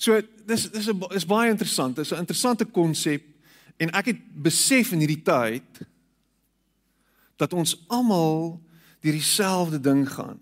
So 0.00 0.20
dis 0.48 0.68
dis 0.72 0.88
'n 0.88 1.02
is 1.12 1.26
baie 1.26 1.50
interessant. 1.50 1.96
Dis 1.96 2.12
'n 2.12 2.24
interessante 2.24 2.64
konsep 2.64 3.22
en 3.78 3.90
ek 3.90 4.06
het 4.06 4.20
besef 4.42 4.92
in 4.92 5.00
hierdie 5.00 5.22
tyd 5.24 5.86
dat 7.36 7.52
ons 7.52 7.84
almal 7.88 8.60
deur 9.00 9.12
dieselfde 9.12 9.80
ding 9.80 10.04
gaan. 10.08 10.40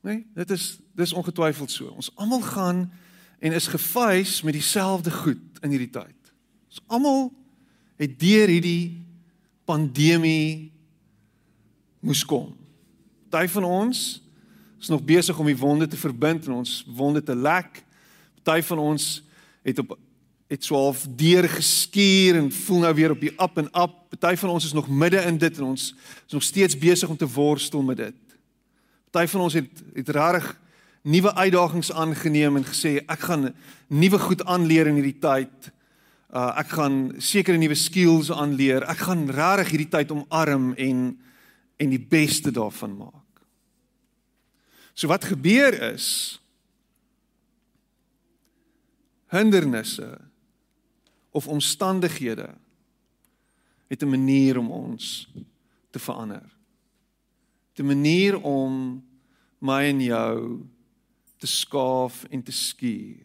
Né? 0.00 0.12
Nee, 0.12 0.26
dit 0.34 0.50
is 0.50 0.78
dis 0.94 1.12
ongetwyfeld 1.12 1.70
so. 1.70 1.86
Ons 1.86 2.10
almal 2.14 2.40
gaan 2.40 2.92
en 3.38 3.52
is 3.52 3.66
gefees 3.66 4.42
met 4.42 4.52
dieselfde 4.52 5.10
goed 5.10 5.60
in 5.60 5.70
hierdie 5.70 5.90
tyd. 5.90 6.32
Ons 6.68 6.80
almal 6.86 7.32
het 7.96 8.18
deur 8.20 8.48
hierdie 8.48 9.02
pandemie 9.64 10.72
moes 12.00 12.24
kom. 12.24 12.54
Party 13.28 13.50
van 13.52 13.64
ons 13.64 14.22
is 14.80 14.88
nog 14.88 15.04
besig 15.04 15.38
om 15.38 15.46
die 15.46 15.58
wonde 15.58 15.88
te 15.88 15.98
verbind 15.98 16.46
en 16.46 16.60
ons 16.62 16.84
wonde 16.86 17.22
te 17.22 17.36
lek. 17.36 17.82
Party 18.42 18.62
van 18.62 18.78
ons 18.78 19.08
het 19.66 19.78
op 19.82 19.98
het 20.46 20.64
swaalf 20.64 21.06
deur 21.18 21.48
geskuur 21.48 22.36
en 22.38 22.52
voel 22.52 22.84
nou 22.84 22.94
weer 22.94 23.10
op 23.10 23.20
die 23.20 23.32
up 23.34 23.56
en 23.58 23.66
up. 23.72 23.94
Party 24.18 24.36
van 24.36 24.50
ons 24.50 24.64
is 24.64 24.72
nog 24.72 24.88
midde 24.88 25.18
in 25.26 25.38
dit 25.38 25.58
en 25.58 25.64
ons 25.72 25.94
is 26.26 26.32
nog 26.32 26.42
steeds 26.42 26.78
besig 26.78 27.08
om 27.08 27.16
te 27.16 27.28
worstel 27.28 27.82
met 27.82 27.96
dit. 27.96 28.36
Party 29.10 29.30
van 29.30 29.40
ons 29.40 29.54
het 29.54 29.82
het 29.94 30.08
regtig 30.08 30.54
nuwe 31.02 31.34
uitdagings 31.34 31.92
aangeneem 31.92 32.56
en 32.56 32.66
gesê 32.66 32.98
ek 33.06 33.26
gaan 33.28 33.50
nuwe 33.86 34.18
goed 34.18 34.44
aanleer 34.44 34.86
in 34.90 34.98
hierdie 35.00 35.18
tyd. 35.22 35.70
Uh 36.30 36.52
ek 36.62 36.74
gaan 36.78 36.96
sekere 37.18 37.58
nuwe 37.58 37.74
skills 37.74 38.30
aanleer. 38.32 38.86
Ek 38.86 39.06
gaan 39.06 39.26
regtig 39.30 39.74
hierdie 39.74 39.92
tyd 39.98 40.14
omarm 40.14 40.72
en 40.74 41.06
en 41.76 41.90
die 41.92 42.00
beste 42.00 42.50
daarvan 42.50 42.96
maak. 42.96 43.42
So 44.94 45.10
wat 45.12 45.26
gebeur 45.28 45.74
is 45.92 46.40
hindernisse 49.28 50.25
of 51.36 51.48
omstandighede 51.48 52.48
het 53.86 54.02
'n 54.02 54.08
manier 54.08 54.58
om 54.58 54.70
ons 54.70 55.28
te 55.90 55.98
verander. 55.98 56.56
'n 57.74 57.86
manier 57.86 58.40
om 58.42 59.04
my 59.58 59.82
en 59.82 60.00
jou 60.00 60.66
te 61.36 61.46
skaaf 61.46 62.24
en 62.24 62.42
te 62.42 62.52
skuur. 62.52 63.24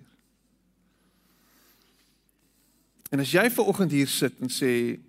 En 3.09 3.19
as 3.19 3.31
jy 3.31 3.49
ver 3.49 3.63
oggend 3.63 3.91
hier 3.91 4.07
sit 4.07 4.39
en 4.39 4.49
sê 4.49 4.99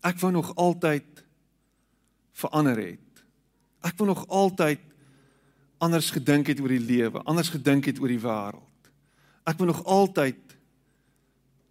ek 0.00 0.18
wou 0.18 0.32
nog 0.32 0.54
altyd 0.54 1.24
verander 2.32 2.78
het 2.78 3.06
Ek 3.86 3.96
wou 3.98 4.08
nog 4.08 4.24
altyd 4.28 4.80
anders 5.82 6.10
gedink 6.10 6.48
het 6.50 6.60
oor 6.60 6.72
die 6.72 6.82
lewe, 6.82 7.22
anders 7.28 7.52
gedink 7.52 7.90
het 7.90 8.00
oor 8.00 8.10
die 8.10 8.22
wêreld. 8.22 8.90
Ek 9.46 9.58
wou 9.60 9.68
nog 9.68 9.82
altyd 9.84 10.45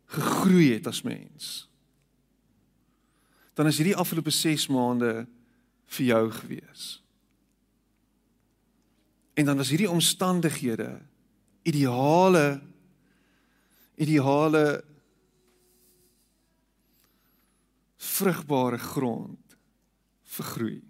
gegroei 0.05 0.74
het 0.74 0.88
as 0.88 1.01
mens. 1.01 1.69
Dan 3.53 3.67
is 3.67 3.77
hierdie 3.77 3.95
afgelope 3.95 4.29
6 4.29 4.67
maande 4.67 5.25
vir 5.95 6.05
jou 6.05 6.31
gewees. 6.31 6.85
En 9.35 9.45
dan 9.45 9.57
was 9.57 9.69
hierdie 9.69 9.89
omstandighede 9.89 11.01
ideale 11.63 12.62
ideale 13.95 14.83
vrugbare 17.97 18.77
grond 18.77 19.57
vir 20.35 20.45
groei. 20.45 20.81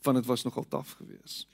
Van 0.00 0.14
dit 0.14 0.26
was 0.26 0.42
nogal 0.42 0.68
taaf 0.68 0.90
geweest. 0.90 1.46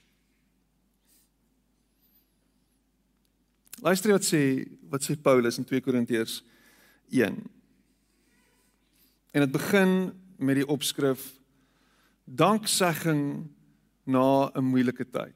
Luister 3.81 4.11
wat 4.11 4.25
sê 4.25 4.65
wat 4.89 5.03
sê 5.05 5.15
Paulus 5.21 5.57
in 5.57 5.65
2 5.65 5.81
Korintiërs 5.85 6.41
1. 7.09 7.35
En 9.31 9.43
dit 9.45 9.51
begin 9.51 9.91
met 10.37 10.55
die 10.55 10.67
opskrif 10.67 11.35
danksegging 12.23 13.47
na 14.03 14.51
'n 14.55 14.63
moeilike 14.63 15.05
tyd. 15.05 15.35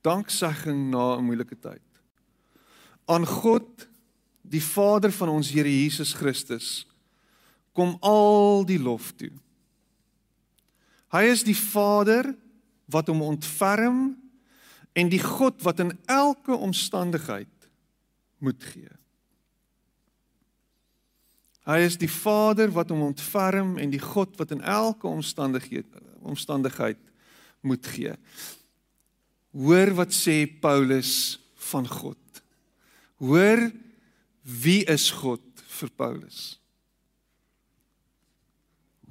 Danksegging 0.00 0.90
na 0.90 1.16
'n 1.16 1.24
moeilike 1.24 1.58
tyd. 1.58 1.88
Aan 3.04 3.26
God, 3.26 3.88
die 4.40 4.62
Vader 4.62 5.12
van 5.12 5.28
ons 5.28 5.50
Here 5.50 5.68
Jesus 5.68 6.12
Christus, 6.12 6.86
kom 7.72 7.96
al 8.00 8.64
die 8.64 8.78
lof 8.78 9.12
toe. 9.12 9.32
Hy 11.12 11.26
is 11.28 11.44
die 11.44 11.56
Vader 11.56 12.32
wat 12.92 13.10
hom 13.12 13.22
ontferm 13.24 14.14
en 14.96 15.12
die 15.12 15.20
God 15.22 15.60
wat 15.64 15.80
in 15.84 15.92
elke 16.10 16.56
omstandigheid 16.56 17.68
moet 18.42 18.64
gee. 18.72 18.90
Hy 21.68 21.78
is 21.86 21.94
die 22.00 22.10
Vader 22.10 22.72
wat 22.74 22.90
hom 22.90 23.04
ontferm 23.06 23.76
en 23.78 23.92
die 23.92 24.02
God 24.02 24.34
wat 24.40 24.50
in 24.54 24.64
elke 24.66 25.06
omstandigheid 25.06 25.86
omstandigheid 26.22 26.98
moet 27.66 27.86
gee. 27.90 28.12
Hoor 29.50 29.90
wat 29.98 30.14
sê 30.14 30.44
Paulus 30.46 31.38
van 31.70 31.86
God. 31.90 32.42
Hoor 33.18 33.68
wie 34.42 34.82
is 34.90 35.10
God 35.10 35.42
vir 35.78 35.90
Paulus? 35.98 36.61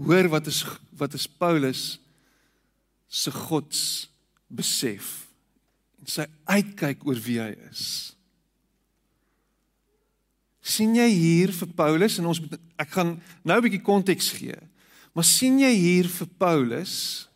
Hoor 0.01 0.29
wat 0.29 0.47
is 0.47 0.63
wat 0.97 1.13
is 1.17 1.27
Paulus 1.27 1.99
se 3.07 3.31
gods 3.31 4.09
besef 4.47 5.27
en 6.01 6.09
sy 6.09 6.25
uitkyk 6.49 7.05
oor 7.05 7.19
wie 7.21 7.39
hy 7.41 7.51
is. 7.69 8.13
sien 10.61 10.93
jy 10.95 11.07
hier 11.09 11.51
vir 11.57 11.71
Paulus 11.73 12.19
en 12.21 12.29
ons 12.29 12.39
ek 12.79 12.91
gaan 12.93 13.15
nou 13.43 13.57
'n 13.57 13.63
bietjie 13.65 13.81
konteks 13.81 14.29
gee. 14.37 14.57
Maar 15.13 15.25
sien 15.25 15.59
jy 15.59 15.73
hier 15.73 16.07
vir 16.07 16.27
Paulus 16.37 17.27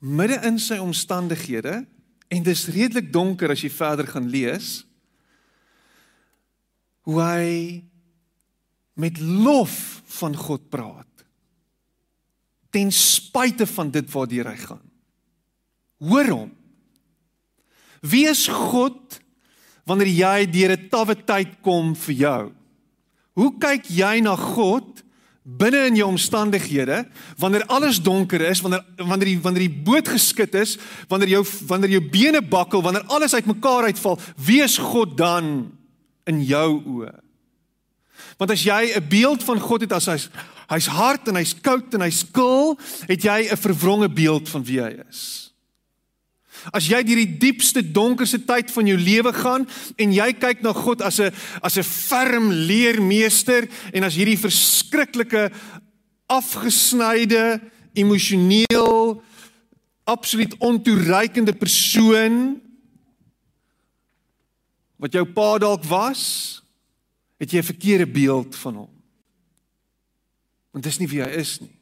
midde 0.00 0.40
in 0.48 0.58
sy 0.58 0.78
omstandighede 0.80 1.86
en 2.30 2.42
dis 2.42 2.66
redelik 2.72 3.12
donker 3.12 3.50
as 3.50 3.60
jy 3.62 3.70
verder 3.70 4.06
gaan 4.06 4.28
lees 4.30 4.84
hoe 7.04 7.20
hy 7.20 7.84
met 8.94 9.20
lof 9.20 10.02
van 10.20 10.36
God 10.36 10.68
praat 10.72 11.09
ten 12.70 12.92
spyte 12.92 13.66
van 13.66 13.90
dit 13.90 14.06
waartoe 14.12 14.46
hy 14.46 14.56
gaan. 14.56 14.82
Hoor 16.00 16.30
hom. 16.30 16.50
Wie 18.00 18.26
is 18.28 18.46
God 18.48 19.20
wanneer 19.84 20.08
jy 20.08 20.50
deur 20.50 20.72
'n 20.76 20.88
tawwe 20.88 21.14
tyd 21.14 21.60
kom 21.62 21.94
vir 21.94 22.14
jou? 22.14 22.52
Hoe 23.34 23.52
kyk 23.58 23.90
jy 23.90 24.20
na 24.20 24.36
God 24.36 25.02
binne 25.44 25.86
in 25.88 25.96
jou 25.96 26.08
omstandighede 26.08 27.04
wanneer 27.40 27.64
alles 27.66 28.00
donker 28.02 28.40
is, 28.40 28.60
wanneer 28.60 28.84
wanneer 28.96 29.32
die 29.32 29.40
wanneer 29.40 29.66
die 29.68 29.82
boot 29.84 30.08
geskit 30.08 30.54
is, 30.54 30.76
wanneer 31.08 31.28
jou 31.28 31.44
wanneer 31.66 31.90
jou 31.96 32.04
bene 32.10 32.42
bakkel, 32.42 32.82
wanneer 32.82 33.08
alles 33.08 33.34
uitmekaar 33.34 33.90
uitval, 33.90 34.18
wie 34.36 34.62
is 34.62 34.78
God 34.78 35.16
dan 35.16 35.70
in 36.24 36.42
jou 36.44 36.82
oë? 36.84 37.14
Want 38.38 38.50
as 38.50 38.62
jy 38.64 38.92
'n 38.96 39.08
beeld 39.08 39.42
van 39.44 39.60
God 39.60 39.80
het 39.80 39.92
as 39.92 40.06
hy's 40.06 40.28
hy's 40.70 40.86
hard 40.86 41.28
en 41.28 41.40
hy's 41.40 41.54
koud 41.60 41.94
en 41.94 42.06
hy's 42.06 42.22
kil, 42.32 42.78
het 43.10 43.22
jy 43.26 43.50
'n 43.50 43.56
verwronge 43.56 44.08
beeld 44.08 44.48
van 44.48 44.64
wie 44.64 44.80
hy 44.80 45.02
is. 45.08 45.50
As 46.72 46.86
jy 46.90 47.00
deur 47.02 47.16
die 47.16 47.38
diepste 47.40 47.80
donkerste 47.80 48.38
tyd 48.44 48.70
van 48.70 48.86
jou 48.86 48.98
lewe 48.98 49.32
gaan 49.32 49.66
en 49.96 50.12
jy 50.12 50.28
kyk 50.36 50.62
na 50.62 50.72
God 50.76 51.00
as 51.02 51.20
'n 51.20 51.32
as 51.62 51.78
'n 51.78 51.82
ferm 51.82 52.50
leermeester 52.52 53.68
en 53.94 54.04
as 54.04 54.14
hierdie 54.14 54.38
verskriklike 54.38 55.50
afgesnyde 56.28 57.60
emosioneel 57.94 59.22
absoluut 60.04 60.54
ontoereikende 60.58 61.52
persoon 61.52 62.60
wat 65.00 65.12
jou 65.12 65.24
pa 65.24 65.58
dalk 65.58 65.84
was 65.84 66.62
het 67.40 67.50
jy 67.50 67.58
'n 67.58 67.72
verkeerde 67.72 68.06
beeld 68.06 68.56
van 68.56 68.74
hom. 68.74 68.99
Want 70.70 70.86
dis 70.86 71.00
nie 71.00 71.08
wie 71.10 71.22
hy 71.24 71.30
is 71.40 71.58
nie. 71.62 71.72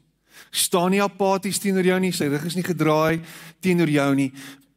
Staan 0.55 0.93
nie 0.95 1.03
apaties 1.03 1.59
teenoor 1.61 1.85
jou 1.85 1.99
nie, 2.01 2.13
sy 2.15 2.29
rug 2.31 2.45
is 2.47 2.55
nie 2.57 2.65
gedraai 2.65 3.21
teenoor 3.61 3.91
jou 3.91 4.09
nie. 4.17 4.29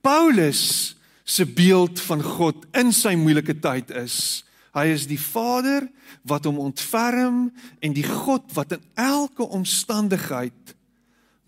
Paulus 0.04 0.94
se 1.24 1.46
beeld 1.46 2.00
van 2.08 2.22
God 2.24 2.66
in 2.76 2.90
sy 2.92 3.14
moeilike 3.16 3.54
tyd 3.62 3.92
is. 4.02 4.42
Hy 4.72 4.88
is 4.92 5.06
die 5.08 5.20
Vader 5.20 5.86
wat 6.28 6.46
hom 6.48 6.58
ontferm 6.60 7.46
en 7.84 7.96
die 7.96 8.06
God 8.06 8.50
wat 8.56 8.74
in 8.76 8.84
elke 9.00 9.44
omstandigheid 9.44 10.74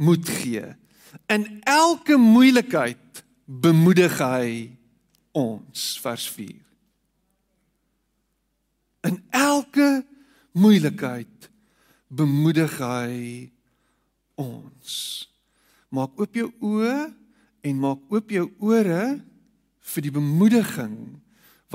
moed 0.00 0.28
gee. 0.40 0.64
In 1.32 1.46
elke 1.68 2.18
moeilikheid 2.20 3.24
bemoedig 3.44 4.18
hy 4.20 4.48
ons 5.36 5.86
vers 6.02 6.26
4. 6.36 6.60
In 9.08 9.20
elke 9.34 10.04
moeilikheid 10.56 11.33
bemoedig 12.14 12.78
hy 12.80 13.50
ons. 14.40 14.94
Maak 15.94 16.16
oop 16.18 16.38
jou 16.38 16.48
oë 16.64 16.96
en 17.64 17.80
maak 17.80 18.02
oop 18.12 18.32
jou 18.34 18.48
ore 18.64 19.04
vir 19.94 20.06
die 20.06 20.14
bemoediging 20.14 20.96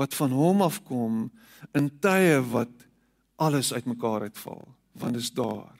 wat 0.00 0.16
van 0.16 0.32
hom 0.34 0.64
afkom 0.64 1.26
in 1.76 1.90
tye 2.02 2.38
wat 2.52 2.72
alles 3.40 3.72
uitmekaar 3.72 4.28
uitval, 4.28 4.62
want 5.00 5.16
dit 5.16 5.22
is 5.22 5.32
daar. 5.32 5.76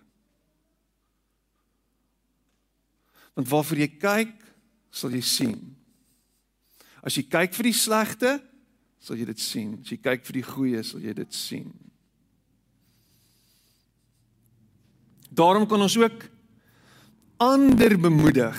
Want 3.37 3.49
waarvoor 3.49 3.81
jy 3.81 3.91
kyk, 4.01 4.33
sal 4.91 5.13
jy 5.15 5.23
sien. 5.25 5.61
As 7.05 7.17
jy 7.17 7.25
kyk 7.29 7.55
vir 7.57 7.71
die 7.71 7.77
slegte, 7.77 8.33
sal 9.01 9.17
jy 9.17 9.29
dit 9.31 9.41
sien. 9.41 9.77
As 9.81 9.93
jy 9.93 10.01
kyk 10.01 10.27
vir 10.27 10.41
die 10.41 10.45
goeie, 10.45 10.83
sal 10.85 11.05
jy 11.05 11.15
dit 11.17 11.37
sien. 11.37 11.71
Daarom 15.41 15.65
kan 15.69 15.81
ons 15.81 15.97
ook 15.97 16.27
ander 17.41 17.97
bemoedig 17.97 18.59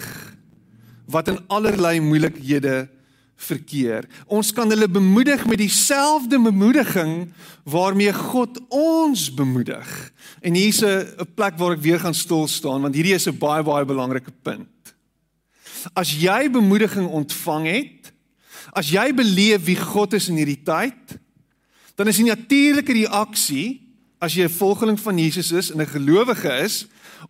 wat 1.11 1.27
in 1.29 1.37
allerlei 1.51 1.99
moeilikhede 2.01 2.87
verkeer. 3.41 4.07
Ons 4.25 4.51
kan 4.55 4.69
hulle 4.69 4.87
bemoedig 4.89 5.43
met 5.49 5.59
dieselfde 5.61 6.39
bemoediging 6.41 7.31
waarmee 7.69 8.13
God 8.15 8.59
ons 8.73 9.27
bemoedig. 9.33 9.87
En 10.41 10.57
hier's 10.57 10.81
'n 10.81 11.27
plek 11.35 11.57
waar 11.57 11.73
ek 11.77 11.85
weer 11.85 11.99
gaan 11.99 12.13
stil 12.13 12.47
staan 12.47 12.81
want 12.81 12.95
hierdie 12.95 13.13
is 13.13 13.27
'n 13.27 13.37
baie 13.37 13.63
baie 13.63 13.85
belangrike 13.85 14.33
punt. 14.41 14.93
As 15.93 16.13
jy 16.13 16.49
bemoediging 16.49 17.07
ontvang 17.07 17.65
het, 17.65 18.13
as 18.73 18.89
jy 18.89 19.13
beleef 19.13 19.65
wie 19.65 19.75
God 19.75 20.13
is 20.13 20.29
in 20.29 20.35
hierdie 20.35 20.63
tyd, 20.63 21.19
dan 21.95 22.07
is 22.07 22.17
die 22.17 22.25
natuurlike 22.25 22.93
reaksie 22.93 23.90
as 24.21 24.35
jy 24.37 24.45
'n 24.45 24.53
volgeling 24.53 24.99
van 24.99 25.17
Jesus 25.17 25.51
is 25.51 25.71
en 25.71 25.81
'n 25.81 25.87
gelowige 25.87 26.61
is 26.61 26.85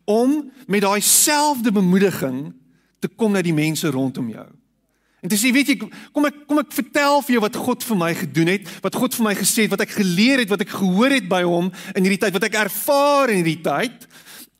om 0.05 0.51
met 0.67 0.81
daai 0.81 1.01
selfde 1.01 1.71
bemoediging 1.71 2.53
te 2.99 3.07
kom 3.07 3.31
na 3.31 3.41
die 3.41 3.53
mense 3.53 3.87
rondom 3.87 4.29
jou. 4.29 4.47
En 5.21 5.29
dis 5.29 5.41
jy 5.41 5.51
weet 5.53 5.67
jy 5.67 5.77
kom 6.11 6.25
ek 6.25 6.47
kom 6.47 6.59
ek 6.59 6.73
vertel 6.73 7.21
vir 7.21 7.35
jou 7.35 7.41
wat 7.41 7.55
God 7.55 7.83
vir 7.83 7.97
my 7.97 8.13
gedoen 8.17 8.47
het, 8.47 8.69
wat 8.81 8.95
God 8.95 9.15
vir 9.15 9.23
my 9.23 9.35
gesê 9.35 9.61
het, 9.61 9.69
wat 9.69 9.81
ek 9.85 9.93
geleer 9.93 10.39
het, 10.39 10.49
wat 10.49 10.61
ek 10.61 10.73
gehoor 10.73 11.13
het 11.13 11.27
by 11.29 11.43
hom 11.43 11.71
in 11.95 12.03
hierdie 12.03 12.19
tyd, 12.19 12.33
wat 12.33 12.47
ek 12.49 12.57
ervaar 12.57 13.29
in 13.29 13.43
hierdie 13.43 13.61
tyd. 13.61 14.07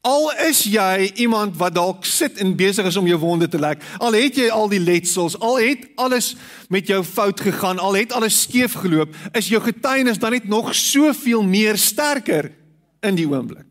Al 0.02 0.32
is 0.48 0.64
jy 0.66 1.12
iemand 1.22 1.60
wat 1.60 1.76
dalk 1.76 2.08
sit 2.10 2.40
en 2.42 2.56
besig 2.58 2.88
is 2.90 2.96
om 2.98 3.06
jou 3.06 3.20
wonde 3.22 3.46
te 3.48 3.60
lek, 3.62 3.84
al 4.02 4.16
het 4.18 4.40
jy 4.40 4.48
al 4.50 4.66
die 4.72 4.82
letsels, 4.82 5.36
al 5.38 5.60
het 5.62 5.84
alles 6.02 6.32
met 6.74 6.90
jou 6.90 7.04
fout 7.06 7.44
gegaan, 7.46 7.78
al 7.78 8.00
het 8.00 8.16
alles 8.18 8.40
skeef 8.48 8.80
geloop, 8.82 9.14
is 9.38 9.52
jou 9.54 9.62
getuienis 9.62 10.18
dan 10.18 10.34
net 10.34 10.50
nog 10.50 10.74
soveel 10.74 11.46
meer 11.46 11.78
sterker 11.78 12.50
in 13.06 13.20
die 13.20 13.28
oomblik. 13.30 13.70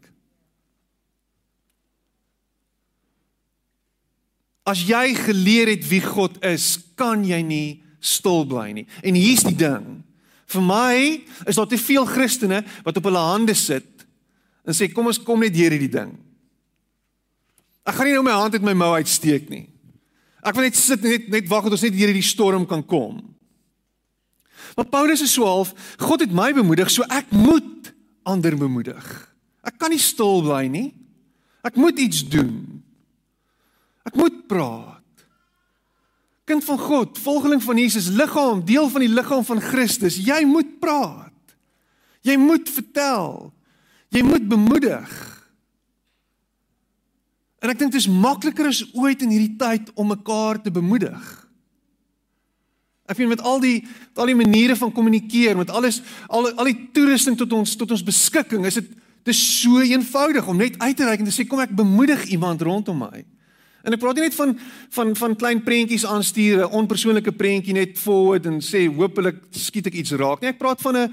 As 4.71 4.87
jy 4.87 5.17
geleer 5.19 5.75
het 5.75 5.83
wie 5.91 6.03
God 6.05 6.39
is, 6.47 6.77
kan 6.95 7.27
jy 7.27 7.43
nie 7.43 7.69
stil 7.99 8.45
bly 8.47 8.69
nie. 8.77 8.87
En 9.03 9.19
hier's 9.19 9.43
die 9.43 9.59
ding. 9.59 10.05
Vir 10.51 10.63
my 10.63 10.95
is 11.51 11.59
daar 11.59 11.67
te 11.67 11.79
veel 11.79 12.07
Christene 12.07 12.63
wat 12.87 13.03
op 13.03 13.11
hulle 13.11 13.31
hande 13.33 13.59
sit 13.59 14.07
en 14.63 14.77
sê 14.77 14.91
kom 14.93 15.09
ons 15.11 15.19
kom 15.25 15.43
net 15.43 15.55
deur 15.57 15.75
hierdie 15.75 15.91
ding. 15.91 16.13
Ek 17.91 17.97
gaan 17.99 18.07
nie 18.07 18.15
nou 18.15 18.23
my 18.23 18.37
hand 18.39 18.55
uit 18.55 18.67
my 18.67 18.77
mou 18.79 18.93
uitsteek 18.95 19.49
nie. 19.51 19.65
Ek 20.47 20.55
wil 20.55 20.69
net 20.69 20.79
sit 20.79 21.03
net 21.03 21.27
net 21.33 21.49
wag 21.51 21.67
dat 21.67 21.75
ons 21.75 21.85
net 21.85 21.97
deur 21.97 22.13
hierdie 22.13 22.25
storm 22.25 22.69
kan 22.69 22.85
kom. 22.87 23.19
Maar 24.77 24.87
Paulus 24.93 25.25
is 25.25 25.33
so 25.35 25.49
half, 25.49 25.73
God 25.99 26.23
het 26.23 26.33
my 26.33 26.53
bemoedig, 26.55 26.93
so 26.93 27.03
ek 27.11 27.33
moet 27.35 27.91
ander 28.29 28.55
bemoedig. 28.57 29.03
Ek 29.67 29.75
kan 29.81 29.91
nie 29.91 30.01
stil 30.01 30.45
bly 30.47 30.69
nie. 30.71 30.87
Ek 31.67 31.75
moet 31.77 31.99
iets 32.01 32.23
doen. 32.31 32.81
Ek 34.07 34.15
moet 34.17 34.39
praat. 34.49 34.97
Kind 36.49 36.65
van 36.65 36.79
God, 36.81 37.19
volgeling 37.21 37.61
van 37.63 37.79
Jesus, 37.79 38.09
liggaam, 38.15 38.63
deel 38.67 38.89
van 38.91 39.05
die 39.05 39.11
liggaam 39.13 39.45
van 39.47 39.61
Christus, 39.63 40.17
jy 40.23 40.41
moet 40.49 40.79
praat. 40.83 41.35
Jy 42.27 42.37
moet 42.41 42.71
vertel. 42.71 43.51
Jy 44.15 44.23
moet 44.27 44.49
bemoedig. 44.49 45.13
En 47.61 47.69
ek 47.69 47.79
dink 47.79 47.93
dit 47.93 48.01
is 48.01 48.09
makliker 48.09 48.71
as 48.71 48.85
ooit 48.97 49.21
in 49.23 49.33
hierdie 49.35 49.57
tyd 49.61 49.91
om 49.95 50.09
mekaar 50.09 50.63
te 50.65 50.73
bemoedig. 50.73 51.25
Ek 53.11 53.19
vind 53.19 53.33
met 53.33 53.43
al 53.43 53.61
die 53.61 53.83
al 54.15 54.31
die 54.31 54.39
maniere 54.39 54.77
van 54.79 54.93
kommunikeer, 54.95 55.59
met 55.59 55.73
alles 55.75 56.01
al 56.29 56.49
al 56.55 56.71
die 56.71 56.89
toerusting 56.95 57.37
tot 57.37 57.53
ons 57.53 57.75
tot 57.77 57.91
ons 57.91 58.07
beskikking, 58.07 58.65
is 58.69 58.79
dit 58.79 58.89
dis 59.29 59.41
so 59.61 59.83
eenvoudig 59.85 60.47
om 60.49 60.57
net 60.57 60.79
uit 60.81 60.97
te 60.97 61.05
reik 61.05 61.21
en 61.21 61.29
te 61.29 61.35
sê 61.35 61.45
kom 61.49 61.61
ek 61.61 61.75
bemoedig 61.77 62.31
iemand 62.33 62.63
rondom 62.65 63.03
my. 63.05 63.25
En 63.85 63.97
ek 63.97 64.01
praat 64.01 64.17
nie 64.17 64.29
net 64.29 64.37
van 64.37 64.55
van 64.97 65.13
van 65.17 65.37
klein 65.37 65.61
prentjies 65.65 66.07
aanstuur, 66.07 66.65
'n 66.65 66.77
onpersoonlike 66.81 67.33
prentjie 67.33 67.75
net 67.75 67.99
forward 67.99 68.47
en 68.47 68.61
sê 68.61 68.87
hopelik 68.89 69.37
skiet 69.51 69.87
ek 69.87 70.01
iets 70.01 70.13
raak 70.13 70.41
nie. 70.41 70.49
Ek 70.49 70.59
praat 70.59 70.81
van 70.81 70.97
'n 70.97 71.13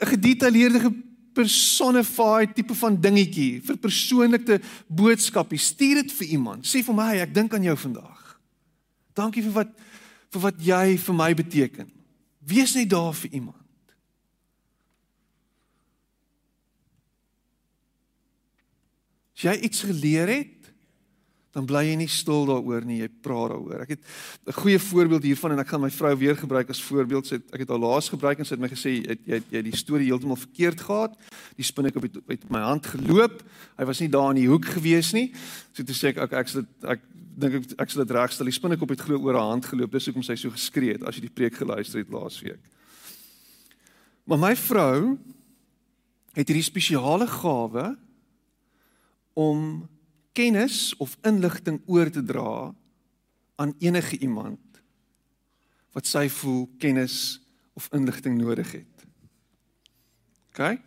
'n 0.00 0.06
gedetailleerde 0.06 0.92
personified 1.40 2.54
tipe 2.56 2.76
van 2.76 2.96
dingetjie 3.00 3.60
vir 3.64 3.78
persoonlike 3.80 4.60
boodskapie. 4.86 5.60
Stuur 5.60 6.02
dit 6.02 6.12
vir 6.20 6.34
iemand. 6.36 6.68
Sê 6.68 6.84
vir 6.84 6.96
my, 6.96 7.12
ek 7.24 7.32
dink 7.36 7.54
aan 7.56 7.66
jou 7.66 7.76
vandag. 7.88 8.36
Dankie 9.16 9.44
vir 9.46 9.56
wat 9.62 9.72
vir 10.30 10.44
wat 10.44 10.60
jy 10.62 10.84
vir 11.02 11.16
my 11.18 11.32
beteken. 11.34 11.88
Wees 12.46 12.76
net 12.76 12.90
daar 12.92 13.14
vir 13.18 13.32
iemand. 13.34 13.56
As 19.34 19.48
jy 19.48 19.56
iets 19.66 19.82
geleer 19.88 20.30
het, 20.30 20.59
dan 21.50 21.66
bly 21.66 21.82
jy 21.88 21.96
nie 21.98 22.10
stil 22.10 22.44
daaroor 22.46 22.84
nie, 22.86 23.00
jy 23.02 23.08
praat 23.24 23.50
daaroor. 23.50 23.82
Ek 23.82 23.96
het 23.96 24.02
'n 24.46 24.52
goeie 24.52 24.78
voorbeeld 24.78 25.22
hiervan 25.22 25.52
en 25.52 25.58
ek 25.58 25.68
gaan 25.68 25.80
my 25.80 25.90
vrou 25.90 26.16
weer 26.16 26.36
gebruik 26.36 26.70
as 26.70 26.82
voorbeeld. 26.82 27.26
Sy 27.26 27.34
het 27.34 27.54
ek 27.54 27.60
het 27.60 27.68
haar 27.68 27.78
laas 27.78 28.08
gebruik 28.08 28.38
en 28.38 28.44
sy 28.44 28.54
het 28.54 28.60
my 28.60 28.68
gesê 28.68 28.90
jy 29.02 29.18
jy 29.26 29.42
jy 29.50 29.62
die 29.62 29.76
storie 29.76 30.06
heeltemal 30.06 30.36
verkeerd 30.36 30.80
gehad. 30.80 31.16
Die 31.56 31.64
spinnek 31.64 31.94
het 31.94 32.18
uit 32.28 32.50
my 32.50 32.60
hand 32.60 32.86
geloop. 32.86 33.42
Hy 33.76 33.84
was 33.84 34.00
nie 34.00 34.08
daar 34.08 34.30
in 34.30 34.42
die 34.42 34.48
hoek 34.48 34.64
gewees 34.64 35.12
nie. 35.12 35.32
So 35.72 35.82
toe 35.82 35.94
sê 35.94 36.08
ek 36.08 36.18
ek 36.18 36.32
ek 36.32 36.48
sê 36.48 36.66
ek 36.86 37.00
dink 37.36 37.54
ek 37.54 37.80
ek 37.80 37.90
sal 37.90 38.04
dit 38.04 38.16
regstel. 38.16 38.46
Die 38.46 38.52
spinnek 38.52 38.80
het 38.80 39.00
glo 39.00 39.18
oor 39.18 39.34
haar 39.34 39.50
hand 39.50 39.66
geloop. 39.66 39.90
Dis 39.90 40.06
hoekom 40.06 40.22
sy 40.22 40.36
so 40.36 40.50
geskree 40.50 40.92
het 40.92 41.02
as 41.02 41.16
jy 41.16 41.22
die 41.22 41.34
preek 41.34 41.54
geluister 41.54 41.98
het 41.98 42.10
laasweek. 42.10 42.60
Maar 44.24 44.38
my 44.38 44.56
vrou 44.56 45.18
het 46.36 46.46
hierdie 46.46 46.62
spesiale 46.62 47.26
gawe 47.26 47.96
om 49.34 49.88
kennis 50.32 50.94
of 50.98 51.16
inligting 51.26 51.80
oor 51.86 52.10
te 52.10 52.22
dra 52.24 52.74
aan 53.60 53.74
enige 53.78 54.18
iemand 54.18 54.60
wat 55.92 56.06
sy 56.06 56.28
voel 56.30 56.68
kennis 56.78 57.40
of 57.74 57.88
inligting 57.96 58.38
nodig 58.38 58.72
het. 58.72 59.06
OK? 60.50 60.78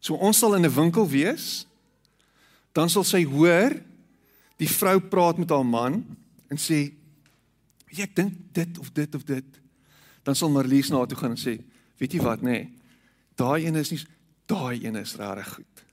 So 0.00 0.14
ons 0.14 0.38
sal 0.38 0.54
in 0.54 0.64
'n 0.64 0.74
winkel 0.74 1.08
wees, 1.08 1.66
dan 2.72 2.90
sal 2.90 3.04
sy 3.04 3.24
hoor 3.24 3.74
die 4.56 4.68
vrou 4.68 5.00
praat 5.00 5.38
met 5.38 5.50
haar 5.50 5.66
man 5.66 6.04
en 6.48 6.56
sê 6.56 6.92
ek 7.96 8.14
dink 8.14 8.32
dit 8.52 8.78
of 8.78 8.92
dit 8.92 9.14
of 9.14 9.24
dit. 9.24 9.44
Dan 10.22 10.34
sal 10.34 10.50
Marlies 10.50 10.90
na 10.90 11.06
toe 11.06 11.16
gaan 11.16 11.32
en 11.32 11.40
sê, 11.40 11.56
weet 11.96 12.12
jy 12.12 12.20
wat 12.20 12.42
nê? 12.42 12.50
Nee, 12.50 12.72
daai 13.34 13.66
een 13.66 13.76
is 13.76 13.90
nie 13.90 14.00
daai 14.46 14.84
een 14.84 14.96
is 14.96 15.16
regtig 15.16 15.54
goed. 15.54 15.85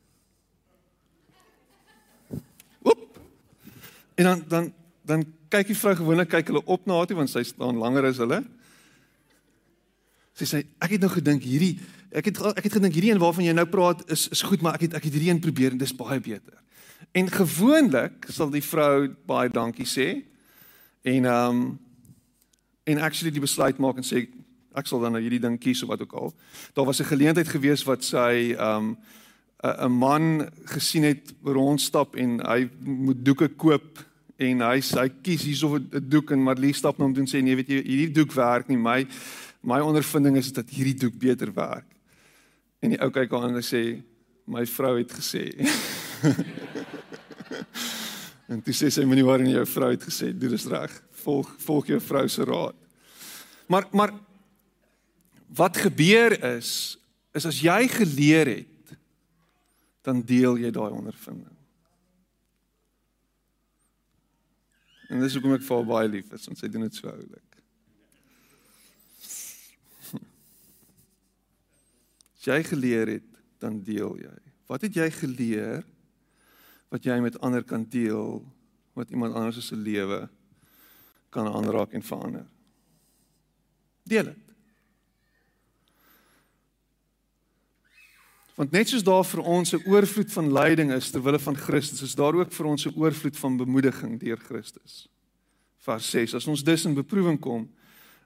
En 4.16 4.24
dan 4.24 4.44
dan 4.48 4.74
dan 5.06 5.26
kyk 5.50 5.68
die 5.68 5.78
vrou 5.78 5.96
gewoonlik 5.96 6.30
kyk 6.32 6.52
hulle 6.52 6.64
op 6.66 6.86
na 6.86 6.98
haar 6.98 7.10
toe 7.10 7.18
want 7.18 7.30
sy 7.30 7.44
staan 7.44 7.78
langer 7.78 8.08
as 8.10 8.22
hulle. 8.24 8.44
Sy 10.34 10.48
sê 10.50 10.64
ek 10.82 10.96
het 10.96 11.04
nou 11.04 11.12
gedink 11.14 11.46
hierdie 11.46 11.78
ek 12.14 12.30
het 12.30 12.42
ek 12.54 12.68
het 12.68 12.78
gedink 12.78 12.94
hierdie 12.94 13.12
een 13.14 13.22
waarvan 13.22 13.46
jy 13.46 13.56
nou 13.58 13.66
praat 13.70 14.04
is 14.14 14.28
is 14.34 14.44
goed 14.46 14.62
maar 14.62 14.78
ek 14.78 14.88
het 14.88 15.00
ek 15.00 15.08
het 15.10 15.18
hierdie 15.18 15.32
een 15.34 15.42
probeer 15.44 15.74
en 15.74 15.82
dis 15.82 15.96
baie 15.98 16.20
beter. 16.22 16.60
En 17.12 17.30
gewoonlik 17.30 18.30
sal 18.30 18.54
die 18.54 18.64
vrou 18.64 19.10
baie 19.30 19.50
dankie 19.50 19.90
sê 19.90 20.08
en 21.04 21.26
ehm 21.26 21.50
um, 21.50 21.66
en 22.84 23.00
actually 23.00 23.32
die 23.32 23.44
besluit 23.44 23.78
maak 23.80 24.00
en 24.02 24.04
sê 24.04 24.26
ek 24.76 24.90
sal 24.90 25.00
dan 25.00 25.14
nou 25.16 25.22
hierdie 25.24 25.40
ding 25.40 25.56
kies 25.62 25.84
of 25.86 25.90
wat 25.94 26.02
ook 26.04 26.14
al. 26.20 26.34
Daar 26.74 26.86
was 26.86 27.00
'n 27.00 27.12
geleentheid 27.12 27.48
gewees 27.48 27.84
wat 27.84 28.04
sy 28.04 28.56
ehm 28.58 28.78
um, 28.78 28.98
'n 29.64 29.92
man 29.92 30.50
gesien 30.66 31.04
het 31.04 31.34
rondstap 31.44 32.16
en 32.20 32.40
hy 32.44 32.68
moet 32.84 33.26
doeke 33.26 33.48
koop 33.48 34.02
en 34.38 34.60
hy 34.60 34.82
hy 34.82 35.08
kies 35.24 35.46
hierso 35.48 35.80
'n 35.80 36.10
doek 36.10 36.32
en 36.32 36.44
Marlie 36.44 36.74
stap 36.74 36.98
na 36.98 37.06
hom 37.06 37.14
toe 37.14 37.24
en 37.24 37.32
sê 37.32 37.42
nee, 37.42 37.56
weet 37.56 37.70
jy, 37.70 37.84
hierdie 37.84 38.12
doek 38.12 38.34
werk 38.34 38.68
nie. 38.68 38.78
My 38.78 39.08
my 39.64 39.80
ondervinding 39.80 40.38
is 40.38 40.52
dat 40.52 40.70
hierdie 40.70 41.00
doek 41.00 41.18
beter 41.18 41.54
werk. 41.54 41.86
En 42.82 42.90
die 42.90 43.00
ou 43.00 43.10
kyk 43.10 43.34
aan 43.34 43.56
en 43.56 43.64
sê 43.64 44.04
my 44.46 44.66
vrou 44.66 44.98
het 44.98 45.12
gesê. 45.12 45.56
en 48.50 48.60
dis 48.60 48.84
sê 48.84 48.92
sy 48.92 49.06
moenie 49.06 49.24
worry 49.24 49.44
nie, 49.44 49.56
jou 49.56 49.66
vrou 49.66 49.92
het 49.92 50.04
gesê, 50.04 50.34
doen 50.36 50.52
dit 50.52 50.68
reg. 50.68 50.92
Volg 51.24 51.56
volg 51.64 51.88
jou 51.88 52.02
vrou 52.04 52.28
se 52.28 52.44
raad. 52.44 52.76
Maar 53.68 53.88
maar 53.94 54.12
wat 55.56 55.78
gebeur 55.78 56.36
is 56.58 57.00
is 57.34 57.46
as 57.46 57.64
jy 57.64 57.88
geleer 57.88 58.48
het 58.48 58.73
dan 60.04 60.22
deel 60.28 60.58
jy 60.60 60.72
daai 60.76 60.92
ondervinding. 60.92 61.58
En 65.14 65.22
dis 65.22 65.34
hoekom 65.38 65.54
ek 65.56 65.66
vir 65.68 65.84
baie 65.88 66.10
lief 66.10 66.32
is, 66.36 66.46
want 66.50 66.60
sy 66.60 66.68
doen 66.72 66.86
dit 66.88 66.96
so 66.98 67.08
oulik. 67.12 67.50
As 72.40 72.48
jy 72.50 72.60
geleer 72.68 73.08
het, 73.18 73.30
dan 73.64 73.74
deel 73.86 74.14
jy. 74.20 74.38
Wat 74.68 74.82
het 74.84 74.96
jy 74.98 75.10
geleer 75.22 75.84
wat 76.94 77.06
jy 77.08 77.16
met 77.24 77.40
ander 77.42 77.64
kan 77.66 77.84
deel 77.90 78.44
wat 78.94 79.10
iemand 79.10 79.34
anders 79.34 79.66
se 79.66 79.76
lewe 79.76 80.30
kan 81.34 81.48
aanraak 81.50 81.96
en 81.98 82.04
verander? 82.06 82.48
Deel 84.04 84.28
dit. 84.34 84.43
Want 88.56 88.72
net 88.72 88.90
soos 88.90 89.04
daar 89.04 89.26
vir 89.26 89.42
ons 89.42 89.74
'n 89.74 89.84
oorvloed 89.90 90.32
van 90.32 90.54
lyding 90.54 90.92
is 90.92 91.12
ter 91.12 91.22
wille 91.22 91.40
van 91.40 91.56
Christus, 91.56 92.02
is 92.02 92.16
daar 92.16 92.36
ook 92.36 92.52
vir 92.52 92.66
ons 92.66 92.86
'n 92.86 92.94
oorvloed 92.96 93.38
van 93.38 93.58
bemoediging 93.58 94.20
deur 94.20 94.38
Christus. 94.38 95.08
Vers 95.80 96.10
6: 96.10 96.34
As 96.34 96.48
ons 96.48 96.64
dus 96.64 96.86
in 96.86 96.94
beproewing 96.94 97.40
kom, 97.40 97.70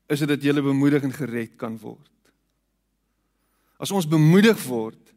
is 0.08 0.20
dit 0.20 0.28
dat 0.28 0.44
jy 0.44 0.54
bemoedig 0.54 1.04
en 1.04 1.14
gered 1.14 1.56
kan 1.56 1.78
word. 1.78 2.12
As 3.78 3.92
ons 3.92 4.08
bemoedig 4.08 4.64
word, 4.64 5.14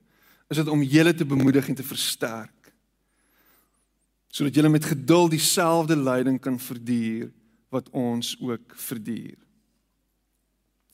is 0.51 0.57
dit 0.57 0.69
om 0.69 0.83
julle 0.83 1.15
te 1.15 1.25
bemoedig 1.25 1.69
en 1.69 1.75
te 1.75 1.87
versterk. 1.87 2.73
Sodat 4.29 4.55
julle 4.55 4.69
met 4.69 4.85
geduld 4.85 5.31
dieselfde 5.31 5.97
lyding 5.97 6.41
kan 6.41 6.59
verduur 6.59 7.31
wat 7.71 7.91
ons 7.91 8.37
ook 8.41 8.75
verduur. 8.75 9.39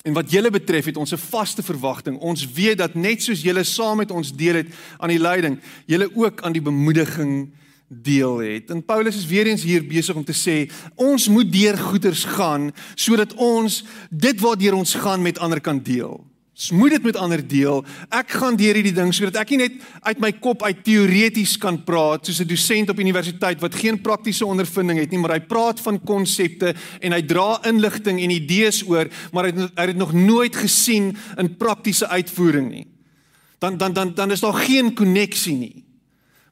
En 0.06 0.14
wat 0.14 0.30
julle 0.30 0.50
betref, 0.54 0.84
het 0.84 0.96
ons 0.96 1.12
'n 1.12 1.18
vaste 1.18 1.62
verwagting. 1.62 2.18
Ons 2.18 2.46
weet 2.52 2.78
dat 2.78 2.94
net 2.94 3.22
soos 3.22 3.42
julle 3.42 3.64
saam 3.64 3.96
met 3.96 4.10
ons 4.10 4.32
deel 4.32 4.54
het 4.54 4.66
aan 4.98 5.08
die 5.08 5.20
lyding, 5.20 5.58
julle 5.86 6.10
ook 6.14 6.42
aan 6.42 6.52
die 6.52 6.62
bemoediging 6.62 7.50
deel 7.88 8.38
het. 8.38 8.70
En 8.70 8.84
Paulus 8.84 9.16
is 9.16 9.26
weer 9.26 9.46
eens 9.46 9.62
hier 9.62 9.86
besig 9.86 10.14
om 10.14 10.24
te 10.24 10.32
sê, 10.32 10.70
ons 10.94 11.28
moet 11.28 11.52
deur 11.52 11.78
goeters 11.78 12.24
gaan 12.24 12.72
sodat 12.94 13.34
ons 13.34 13.84
dit 14.10 14.40
waardeur 14.40 14.74
ons 14.74 14.94
gaan 14.94 15.22
met 15.22 15.38
ander 15.38 15.60
kan 15.60 15.82
deel. 15.82 16.24
Ons 16.56 16.70
moet 16.72 16.94
dit 16.94 17.02
met 17.04 17.16
ander 17.20 17.42
deel. 17.44 17.82
Ek 18.16 18.30
gaan 18.40 18.54
deur 18.56 18.78
hierdie 18.78 18.94
ding 18.96 19.10
sodat 19.12 19.42
ek 19.42 19.50
nie 19.52 19.58
net 19.66 19.74
uit 20.08 20.20
my 20.24 20.30
kop 20.40 20.62
uit 20.64 20.78
teoreties 20.86 21.58
kan 21.60 21.76
praat 21.84 22.24
soos 22.24 22.40
'n 22.40 22.48
dosent 22.48 22.88
op 22.88 23.00
universiteit 23.02 23.60
wat 23.60 23.74
geen 23.76 24.00
praktiese 24.00 24.46
ondervinding 24.46 24.98
het 24.98 25.10
nie, 25.10 25.20
maar 25.20 25.36
hy 25.36 25.40
praat 25.44 25.80
van 25.80 26.00
konsepte 26.00 26.74
en 27.02 27.12
hy 27.12 27.20
dra 27.22 27.60
inligting 27.68 28.22
en 28.22 28.30
idees 28.30 28.80
oor, 28.88 29.04
maar 29.32 29.44
hy 29.44 29.52
het, 29.52 29.70
hy 29.76 29.86
het 29.86 29.96
nog 29.96 30.12
nooit 30.12 30.56
gesien 30.56 31.14
in 31.36 31.56
praktiese 31.56 32.08
uitvoering 32.08 32.70
nie. 32.70 32.86
Dan 33.58 33.76
dan 33.76 33.92
dan 33.92 34.14
dan 34.14 34.30
is 34.32 34.40
daar 34.40 34.56
geen 34.56 34.94
koneksie 34.94 35.56
nie. 35.56 35.84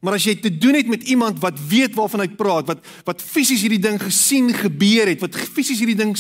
Maar 0.03 0.21
as 0.21 0.25
jy 0.25 0.35
te 0.37 0.59
doen 0.59 0.75
het 0.75 0.87
met 0.87 1.03
iemand 1.09 1.41
wat 1.41 1.57
weet 1.69 1.95
waarvan 1.95 2.21
hy 2.21 2.29
praat, 2.29 2.67
wat 2.67 2.85
wat 3.05 3.23
fisies 3.23 3.63
hierdie 3.63 3.81
ding 3.81 3.99
gesien 4.03 4.53
gebeur 4.53 5.07
het, 5.07 5.21
wat 5.21 5.35
fisies 5.35 5.79
hierdie 5.79 5.97
ding 5.97 6.13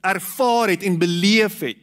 ervaar 0.00 0.68
het 0.74 0.82
en 0.82 0.98
beleef 0.98 1.60
het, 1.60 1.78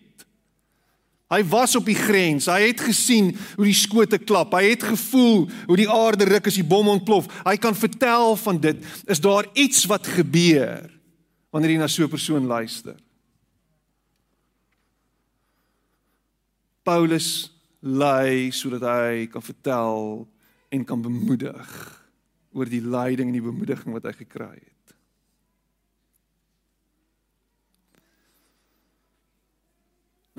Hy 1.29 1.43
was 1.45 1.75
op 1.77 1.85
die 1.85 1.97
grens. 1.97 2.47
Hy 2.49 2.71
het 2.71 2.81
gesien 2.81 3.35
hoe 3.55 3.67
die 3.67 3.77
skote 3.77 4.17
klap. 4.17 4.55
Hy 4.57 4.71
het 4.71 4.87
gevoel 4.89 5.45
hoe 5.67 5.77
die 5.77 5.89
aarde 5.89 6.25
ruk 6.25 6.49
as 6.49 6.57
die 6.57 6.65
bom 6.65 6.89
ontplof. 6.89 7.29
Hy 7.45 7.53
kan 7.61 7.77
vertel 7.77 8.33
van 8.41 8.57
dit. 8.63 8.81
Is 9.05 9.21
daar 9.21 9.45
iets 9.53 9.85
wat 9.89 10.09
gebeur 10.09 10.89
wanneer 11.53 11.75
jy 11.75 11.77
na 11.81 11.87
so 11.87 12.03
'n 12.03 12.09
persoon 12.09 12.45
luister? 12.45 12.97
Paulus 16.83 17.51
lei 17.79 18.51
sodat 18.51 18.81
hy 18.81 19.27
kan 19.27 19.41
vertel 19.41 20.27
en 20.69 20.85
kan 20.85 21.01
bemoedig 21.01 21.69
oor 22.51 22.65
die 22.65 22.81
lyding 22.81 23.29
en 23.29 23.37
die 23.37 23.45
bemoediging 23.45 23.93
wat 23.93 24.03
hy 24.09 24.13
gekry 24.25 24.57
het. 24.57 24.78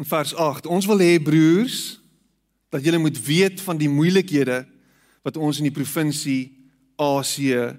In 0.00 0.06
vers 0.08 0.32
8. 0.34 0.66
Ons 0.66 0.88
wil 0.88 1.02
hê 1.04 1.18
broers 1.20 2.00
dat 2.72 2.84
julle 2.84 2.98
moet 3.02 3.18
weet 3.20 3.60
van 3.60 3.76
die 3.76 3.90
moeilikhede 3.90 4.62
wat 5.26 5.36
ons 5.36 5.60
in 5.60 5.68
die 5.68 5.76
provinsie 5.76 6.54
Asië 6.96 7.74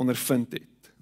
ondervind 0.00 0.56
het. 0.56 0.92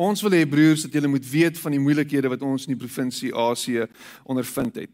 Ons 0.00 0.20
wil 0.24 0.36
hê 0.36 0.44
broers 0.48 0.84
dat 0.84 0.92
julle 0.96 1.08
moet 1.12 1.24
weet 1.30 1.60
van 1.60 1.72
die 1.76 1.80
moeilikhede 1.80 2.28
wat 2.32 2.44
ons 2.44 2.68
in 2.68 2.74
die 2.74 2.82
provinsie 2.82 3.32
Asië 3.36 3.86
ondervind 4.28 4.82
het. 4.82 4.92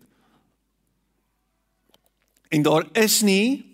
En 2.55 2.63
daar 2.63 2.87
is 2.95 3.21
nie 3.27 3.67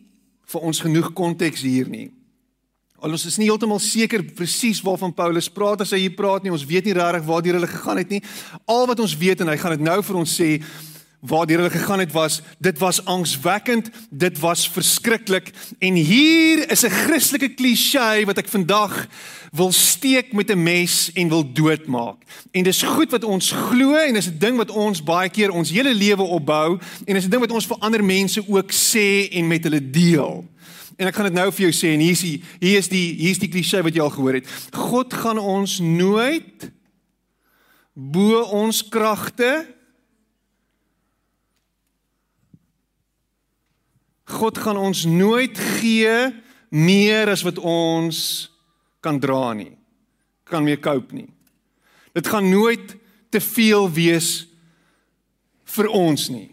vir 0.48 0.64
ons 0.64 0.80
genoeg 0.80 1.12
konteks 1.12 1.64
hier 1.68 1.88
nie. 1.88 2.08
Al 3.02 3.16
ons 3.16 3.24
is 3.26 3.34
nie 3.40 3.48
heeltemal 3.48 3.80
seker 3.82 4.22
presies 4.36 4.78
waarvan 4.84 5.10
Paulus 5.10 5.48
praat 5.50 5.80
as 5.82 5.90
hy 5.90 6.04
hier 6.04 6.14
praat 6.14 6.44
nie. 6.44 6.52
Ons 6.54 6.62
weet 6.68 6.86
nie 6.86 6.94
regtig 6.94 7.26
waartoe 7.26 7.56
hulle 7.56 7.66
gegaan 7.66 7.98
het 7.98 8.14
nie. 8.14 8.22
Al 8.70 8.86
wat 8.86 9.02
ons 9.02 9.16
weet 9.18 9.42
en 9.42 9.50
hy 9.50 9.56
gaan 9.58 9.74
dit 9.74 9.82
nou 9.88 9.98
vir 10.06 10.18
ons 10.20 10.34
sê 10.38 10.50
waartoe 11.26 11.56
hulle 11.56 11.70
gegaan 11.70 12.02
het 12.02 12.12
was 12.14 12.40
dit 12.62 12.78
was 12.78 13.00
angswekkend, 13.10 13.90
dit 14.10 14.38
was 14.42 14.68
verskriklik 14.70 15.50
en 15.78 15.98
hier 15.98 16.62
is 16.70 16.84
'n 16.86 16.90
Christelike 16.90 17.54
kliseë 17.58 18.26
wat 18.26 18.38
ek 18.38 18.48
vandag 18.48 19.06
wil 19.50 19.72
steek 19.72 20.32
met 20.32 20.50
'n 20.50 20.62
mes 20.62 21.10
en 21.14 21.28
wil 21.28 21.52
doodmaak. 21.52 22.22
En 22.52 22.62
dis 22.62 22.82
goed 22.82 23.10
wat 23.10 23.24
ons 23.24 23.50
glo 23.50 23.94
en 23.94 24.14
dis 24.14 24.30
'n 24.30 24.38
ding 24.38 24.56
wat 24.56 24.70
ons 24.70 25.02
baie 25.02 25.28
keer 25.28 25.50
ons 25.50 25.70
hele 25.70 25.94
lewe 25.94 26.22
opbou 26.22 26.78
en 27.06 27.14
dis 27.14 27.24
'n 27.24 27.30
ding 27.30 27.40
wat 27.40 27.52
ons 27.52 27.66
vir 27.66 27.76
ander 27.78 28.04
mense 28.04 28.48
ook 28.48 28.70
sê 28.72 29.28
en 29.30 29.46
met 29.46 29.64
hulle 29.64 29.90
deel. 29.90 30.51
En 31.02 31.10
ek 31.10 31.16
gaan 31.18 31.26
dit 31.26 31.34
nou 31.34 31.48
vir 31.50 31.64
jou 31.66 31.74
sê 31.74 31.96
en 31.96 32.02
hier 32.04 32.14
is 32.14 32.22
die 32.22 32.36
hier 32.62 32.78
is 32.78 32.88
die 32.92 33.06
hier 33.18 33.34
is 33.34 33.42
die 33.42 33.50
klise 33.50 33.82
wat 33.82 33.96
jy 33.96 34.04
al 34.04 34.12
gehoor 34.14 34.38
het. 34.38 34.50
God 34.70 35.14
gaan 35.18 35.40
ons 35.42 35.80
nooit 35.82 36.68
bo 37.92 38.38
ons 38.54 38.84
kragte 38.86 39.50
God 44.32 44.58
gaan 44.62 44.78
ons 44.80 45.02
nooit 45.04 45.58
gee 45.80 46.14
meer 46.72 47.28
as 47.28 47.42
wat 47.44 47.58
ons 47.58 48.22
kan 49.04 49.18
dra 49.20 49.52
nie. 49.58 49.74
Kan 50.48 50.64
meer 50.64 50.80
cope 50.80 51.12
nie. 51.18 51.28
Dit 52.14 52.30
gaan 52.30 52.48
nooit 52.48 52.94
te 53.32 53.42
veel 53.42 53.90
wees 53.92 54.30
vir 55.74 55.90
ons 55.90 56.28
nie. 56.30 56.51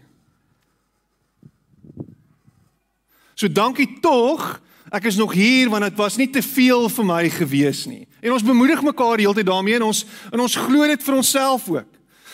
So 3.39 3.47
dankie 3.47 3.87
tog. 4.03 4.57
Ek 4.91 5.05
is 5.07 5.15
nog 5.15 5.31
hier 5.37 5.69
want 5.71 5.85
dit 5.85 5.99
was 5.99 6.17
nie 6.19 6.27
te 6.27 6.41
veel 6.43 6.89
vir 6.91 7.05
my 7.07 7.21
gewees 7.31 7.85
nie. 7.87 8.03
En 8.19 8.33
ons 8.35 8.43
bemoedig 8.43 8.81
mekaar 8.83 9.21
heeltyd 9.21 9.47
daarmee 9.47 9.77
en 9.77 9.85
ons 9.87 10.03
en 10.33 10.43
ons 10.43 10.57
glo 10.65 10.87
dit 10.89 11.05
vir 11.05 11.15
onsself 11.15 11.69
ook. 11.71 11.87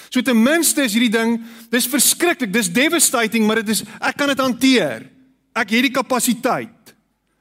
So 0.10 0.24
ten 0.24 0.39
minste 0.39 0.86
is 0.86 0.96
hierdie 0.96 1.12
ding, 1.12 1.36
dis 1.70 1.89
verskriklik, 1.91 2.54
dis 2.54 2.72
devastating, 2.72 3.44
maar 3.46 3.60
dit 3.62 3.74
is 3.76 3.84
ek 4.00 4.18
kan 4.18 4.32
dit 4.32 4.41
hanteer. 4.41 5.06
Ek 5.54 5.76
het 5.76 5.86
die 5.89 5.94
kapasiteit. 5.94 6.96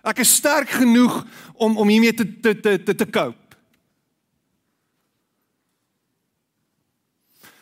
Ek 0.04 0.20
is 0.20 0.34
sterk 0.36 0.74
genoeg 0.82 1.22
om 1.54 1.78
om 1.80 1.88
hiermee 1.88 2.12
te 2.12 2.26
te 2.26 2.52
te 2.58 2.76
te, 2.82 2.92
te 2.92 3.06
cope. 3.08 3.40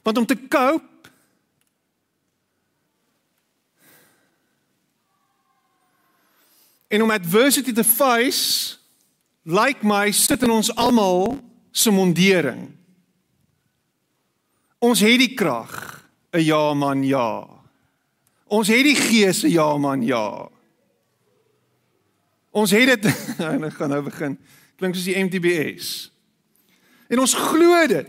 Want 0.02 0.18
om 0.18 0.26
te 0.26 0.40
cope 0.48 0.91
En 6.92 7.02
om 7.02 7.10
adversity 7.10 7.72
te 7.72 7.84
face, 7.84 8.76
like 9.48 9.80
my 9.86 10.10
sit 10.12 10.42
in 10.44 10.52
ons 10.52 10.68
almal 10.76 11.38
se 11.72 11.90
mondering. 11.90 12.68
Ons 14.82 15.00
het 15.00 15.18
die 15.18 15.32
krag, 15.34 15.72
'n 16.36 16.44
ja 16.44 16.74
man, 16.74 17.04
ja. 17.04 17.48
Ons 18.44 18.68
het 18.68 18.84
die 18.84 18.96
gees, 18.96 19.42
'n 19.42 19.48
ja 19.48 19.76
man, 19.76 20.02
ja. 20.02 20.48
Ons 22.50 22.70
het 22.70 23.02
dit 23.02 23.14
en 23.52 23.64
ek 23.64 23.72
gaan 23.72 23.88
nou 23.88 24.02
begin. 24.02 24.38
Klink 24.76 24.94
soos 24.94 25.08
die 25.08 25.16
MTBS. 25.16 26.10
En 27.08 27.18
ons 27.18 27.34
glo 27.34 27.86
dit. 27.86 28.08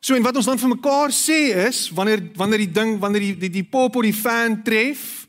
So 0.00 0.14
en 0.14 0.22
wat 0.22 0.36
ons 0.36 0.46
dan 0.46 0.58
vir 0.58 0.68
mekaar 0.68 1.12
sê 1.12 1.52
is 1.66 1.90
wanneer 1.90 2.20
wanneer 2.36 2.58
die 2.58 2.72
ding 2.72 2.98
wanneer 3.00 3.20
die 3.20 3.36
die, 3.36 3.50
die 3.50 3.64
pop 3.64 3.96
op 3.96 4.04
die 4.04 4.16
fan 4.16 4.62
tref, 4.62 5.23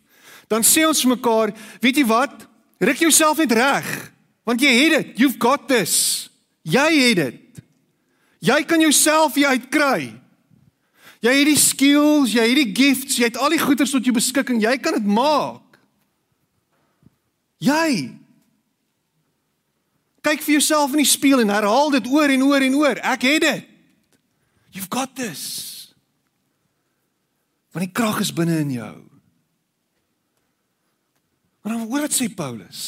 dan 0.51 0.65
sê 0.65 0.85
ons 0.87 1.01
vir 1.01 1.15
mekaar, 1.15 1.53
weet 1.81 2.01
jy 2.01 2.05
wat? 2.09 2.45
Ruk 2.81 3.01
jouself 3.05 3.39
net 3.41 3.55
reg, 3.55 3.87
want 4.45 4.61
jy 4.61 4.73
het 4.75 4.93
dit. 4.97 5.23
You've 5.23 5.39
got 5.41 5.67
this. 5.67 6.27
Jy 6.65 6.89
het 6.91 7.17
dit. 7.21 7.63
Jy 8.45 8.59
kan 8.67 8.81
jouself 8.81 9.37
hier 9.37 9.55
uitkry. 9.55 10.13
Jy 11.25 11.33
het 11.33 11.49
die 11.49 11.57
skills, 11.57 12.35
jy 12.35 12.43
het 12.45 12.59
die 12.59 12.73
gifts, 12.77 13.17
jy 13.17 13.29
het 13.31 13.39
al 13.41 13.55
die 13.55 13.61
goeders 13.61 13.93
tot 13.95 14.05
jou 14.05 14.13
beskikking. 14.13 14.59
Jy 14.61 14.75
kan 14.83 14.99
dit 14.99 15.07
maak. 15.09 15.79
Jy 17.63 18.13
kyk 20.25 20.41
vir 20.41 20.55
jouself 20.57 20.93
in 20.93 21.03
die 21.03 21.09
spieël 21.09 21.43
en 21.43 21.53
herhaal 21.53 21.91
dit 21.93 22.07
oor 22.09 22.31
en 22.33 22.43
oor 22.47 22.65
en 22.65 22.77
oor. 22.81 23.01
Ek 23.13 23.25
het 23.29 23.45
dit. 23.45 23.73
You've 24.73 24.89
got 24.91 25.15
this. 25.15 25.93
Want 27.71 27.85
die 27.85 27.93
krag 27.93 28.19
is 28.23 28.33
binne 28.33 28.57
in 28.59 28.73
jou. 28.73 28.95
Maar 31.65 31.73
dan 31.73 31.87
hoor 31.87 32.05
wat 32.05 32.13
sê 32.13 32.27
Paulus. 32.29 32.81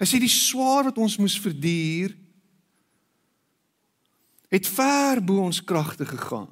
Hy 0.00 0.06
sê 0.08 0.16
die 0.16 0.32
swaar 0.32 0.86
wat 0.88 0.96
ons 0.96 1.18
moes 1.20 1.36
verduur 1.36 2.14
het 4.48 4.64
ver 4.64 5.20
bo 5.20 5.42
ons 5.44 5.60
kragte 5.60 6.06
gegaan. 6.08 6.48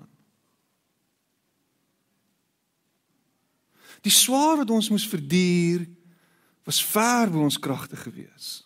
Die 4.05 4.13
swaar 4.13 4.61
wat 4.61 4.73
ons 4.77 4.91
moes 4.93 5.09
verduur 5.09 5.87
was 6.69 6.85
ver 6.85 7.33
bo 7.33 7.41
ons 7.49 7.57
kragte 7.57 7.97
gewees. 7.97 8.61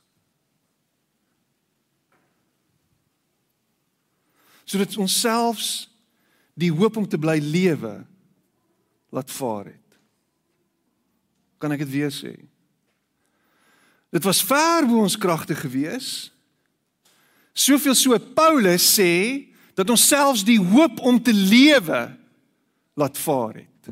Sodat 4.67 4.99
ons 4.99 5.21
selfs 5.23 5.71
die 6.59 6.75
hoop 6.75 6.99
om 6.99 7.07
te 7.07 7.23
bly 7.23 7.39
lewe 7.39 8.01
laat 9.15 9.31
vaar 9.31 9.71
het. 9.71 9.88
Kan 11.59 11.75
ek 11.75 11.83
dit 11.85 11.95
weer 11.99 12.13
sê? 12.15 12.35
Dit 14.15 14.25
was 14.25 14.41
ver 14.47 14.87
bo 14.89 15.03
ons 15.05 15.19
kragte 15.21 15.57
gewees. 15.59 16.31
Soveel 17.53 17.97
so 17.99 18.17
Paulus 18.39 18.87
sê 18.95 19.49
dat 19.79 19.91
ons 19.91 20.07
selfs 20.09 20.45
die 20.47 20.59
hoop 20.59 21.03
om 21.07 21.19
te 21.23 21.35
lewe 21.35 22.07
laat 22.99 23.19
vaar 23.19 23.61
het. 23.61 23.91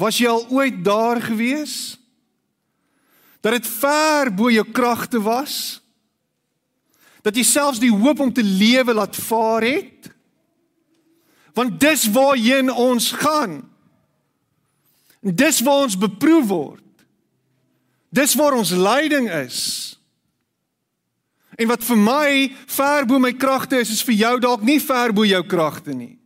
Was 0.00 0.18
jy 0.18 0.30
al 0.30 0.46
ooit 0.48 0.80
daar 0.84 1.20
gewees? 1.22 1.98
Dat 3.44 3.58
dit 3.58 3.66
ver 3.68 4.30
bo 4.34 4.50
jou 4.52 4.64
kragte 4.72 5.20
was? 5.22 5.80
Dat 7.20 7.36
jy 7.36 7.44
selfs 7.44 7.82
die 7.82 7.92
hoop 7.92 8.20
om 8.20 8.32
te 8.32 8.44
lewe 8.44 8.94
laat 8.96 9.16
vaar 9.16 9.66
het? 9.66 10.08
Want 11.56 11.80
dis 11.82 12.06
waarheen 12.14 12.70
ons 12.72 13.10
gaan. 13.20 13.60
Dis 15.20 15.60
waar 15.60 15.84
ons 15.84 15.98
beproef 15.98 16.46
word. 16.48 16.84
Dis 18.08 18.34
waar 18.34 18.56
ons 18.56 18.70
lyding 18.70 19.30
is. 19.30 19.58
En 21.60 21.68
wat 21.68 21.84
vir 21.84 21.98
my 22.00 22.30
ver 22.66 23.06
bo 23.06 23.20
my 23.20 23.32
kragte 23.36 23.78
is, 23.82 23.92
is 23.92 24.04
vir 24.06 24.16
jou 24.16 24.32
dalk 24.40 24.64
nie 24.64 24.80
ver 24.80 25.12
bo 25.12 25.28
jou 25.28 25.42
kragte 25.46 25.92
nie. 25.92 26.16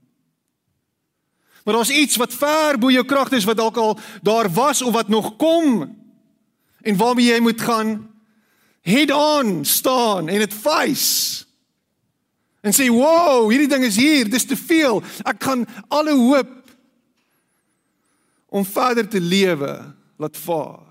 Maar 1.64 1.78
daar's 1.80 1.90
iets 1.90 2.16
wat 2.20 2.34
ver 2.36 2.78
bo 2.78 2.92
jou 2.92 3.04
kragte 3.08 3.36
is 3.36 3.46
wat 3.48 3.58
dalk 3.58 3.76
al 3.80 3.96
daar 4.22 4.50
was 4.52 4.82
of 4.82 4.92
wat 4.94 5.08
nog 5.08 5.34
kom 5.40 5.82
en 6.84 6.96
waarmee 6.96 7.32
jy 7.32 7.40
moet 7.40 7.60
gaan 7.60 7.96
head 8.84 9.10
on 9.10 9.64
staan 9.64 10.28
en 10.28 10.38
dit 10.38 10.54
face. 10.54 11.44
En 12.60 12.72
sê, 12.72 12.88
"Wow, 12.88 13.50
hierdie 13.50 13.68
ding 13.68 13.84
is 13.84 13.96
hier, 13.96 14.30
dis 14.30 14.44
te 14.44 14.56
veel. 14.56 15.02
Ek 15.24 15.42
gaan 15.42 15.66
alle 15.88 16.12
hoop 16.12 16.63
om 18.54 18.64
verder 18.66 19.08
te 19.10 19.20
lewe 19.20 19.94
laat 20.16 20.36
vaar." 20.36 20.90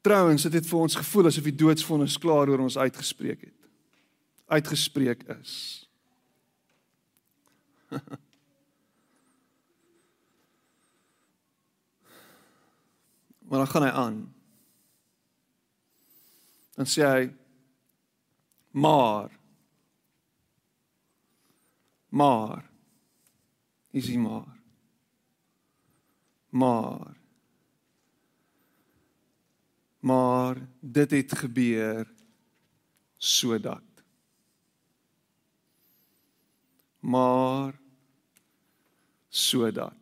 Trouwens, 0.00 0.42
dit 0.42 0.52
het 0.52 0.66
vir 0.66 0.78
ons 0.78 0.94
gevoel 0.94 1.26
asof 1.26 1.44
die 1.48 1.58
doodsvonnis 1.58 2.18
klaar 2.20 2.48
oor 2.48 2.60
ons 2.64 2.78
uitgespreek 2.78 3.40
het 3.40 3.58
uitgespreek 4.48 5.22
is. 5.22 5.88
maar 13.48 13.58
dan 13.58 13.66
gaan 13.66 13.82
hy 13.82 13.88
aan. 13.88 14.34
Dan 16.76 16.86
sê 16.86 17.02
hy 17.04 17.34
maar 18.70 19.37
maar 22.08 22.70
is 23.90 24.08
hy 24.08 24.16
maar. 24.16 24.56
Maar 26.48 27.16
maar 30.00 30.68
dit 30.80 31.10
het 31.10 31.38
gebeur 31.38 32.06
sodat. 33.16 33.82
Maar 36.98 37.80
sodat. 39.28 39.94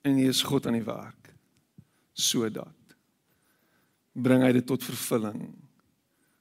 En 0.00 0.14
hier 0.14 0.28
is 0.28 0.42
God 0.42 0.66
aan 0.66 0.78
die 0.78 0.82
werk. 0.82 1.34
Sodat. 2.12 2.96
Bring 4.12 4.42
hy 4.42 4.52
dit 4.52 4.66
tot 4.66 4.84
vervulling. 4.84 5.50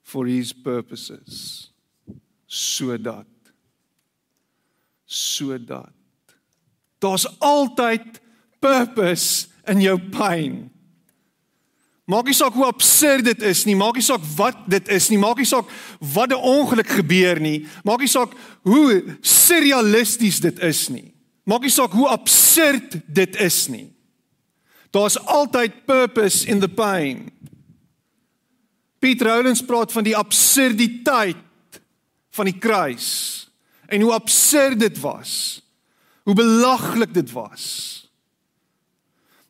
For 0.02 0.30
his 0.30 0.54
purposes. 0.54 1.74
Sodat 2.46 3.39
sodat 5.10 5.90
daar's 7.02 7.26
altyd 7.42 8.20
purpose 8.62 9.48
in 9.70 9.82
jou 9.82 9.98
pyn 10.14 10.68
Maak 12.10 12.26
nie 12.26 12.34
saak 12.34 12.56
hoe 12.58 12.66
absurd 12.66 13.28
dit 13.28 13.44
is 13.46 13.68
nie, 13.68 13.76
maak 13.78 14.00
nie 14.00 14.02
saak 14.02 14.24
wat 14.34 14.64
dit 14.66 14.88
is 14.90 15.12
nie, 15.12 15.20
maak 15.22 15.38
nie 15.38 15.46
saak 15.46 15.70
wat 16.02 16.34
'n 16.34 16.42
ongeluk 16.42 16.90
gebeur 16.90 17.38
nie, 17.38 17.68
maak 17.86 18.02
nie 18.02 18.10
saak 18.10 18.34
hoe 18.66 19.18
surrealisties 19.22 20.40
dit 20.42 20.58
is 20.60 20.90
nie. 20.90 21.14
Maak 21.46 21.62
nie 21.62 21.70
saak 21.70 21.92
hoe 21.92 22.08
absurd 22.08 22.98
dit 23.08 23.36
is 23.36 23.68
nie. 23.70 23.94
Daar's 24.92 25.18
altyd 25.18 25.86
purpose 25.86 26.48
in 26.48 26.60
the 26.60 26.70
pain. 26.70 27.32
Piet 29.00 29.22
Rowlands 29.22 29.62
praat 29.62 29.92
van 29.92 30.04
die 30.04 30.18
absurditeit 30.18 31.38
van 32.32 32.46
die 32.46 32.58
kruis 32.58 33.49
en 33.90 34.02
hoe 34.02 34.14
absurd 34.14 34.80
dit 34.80 35.00
was. 35.00 35.62
Hoe 36.24 36.34
belaglik 36.34 37.14
dit 37.14 37.32
was. 37.32 37.64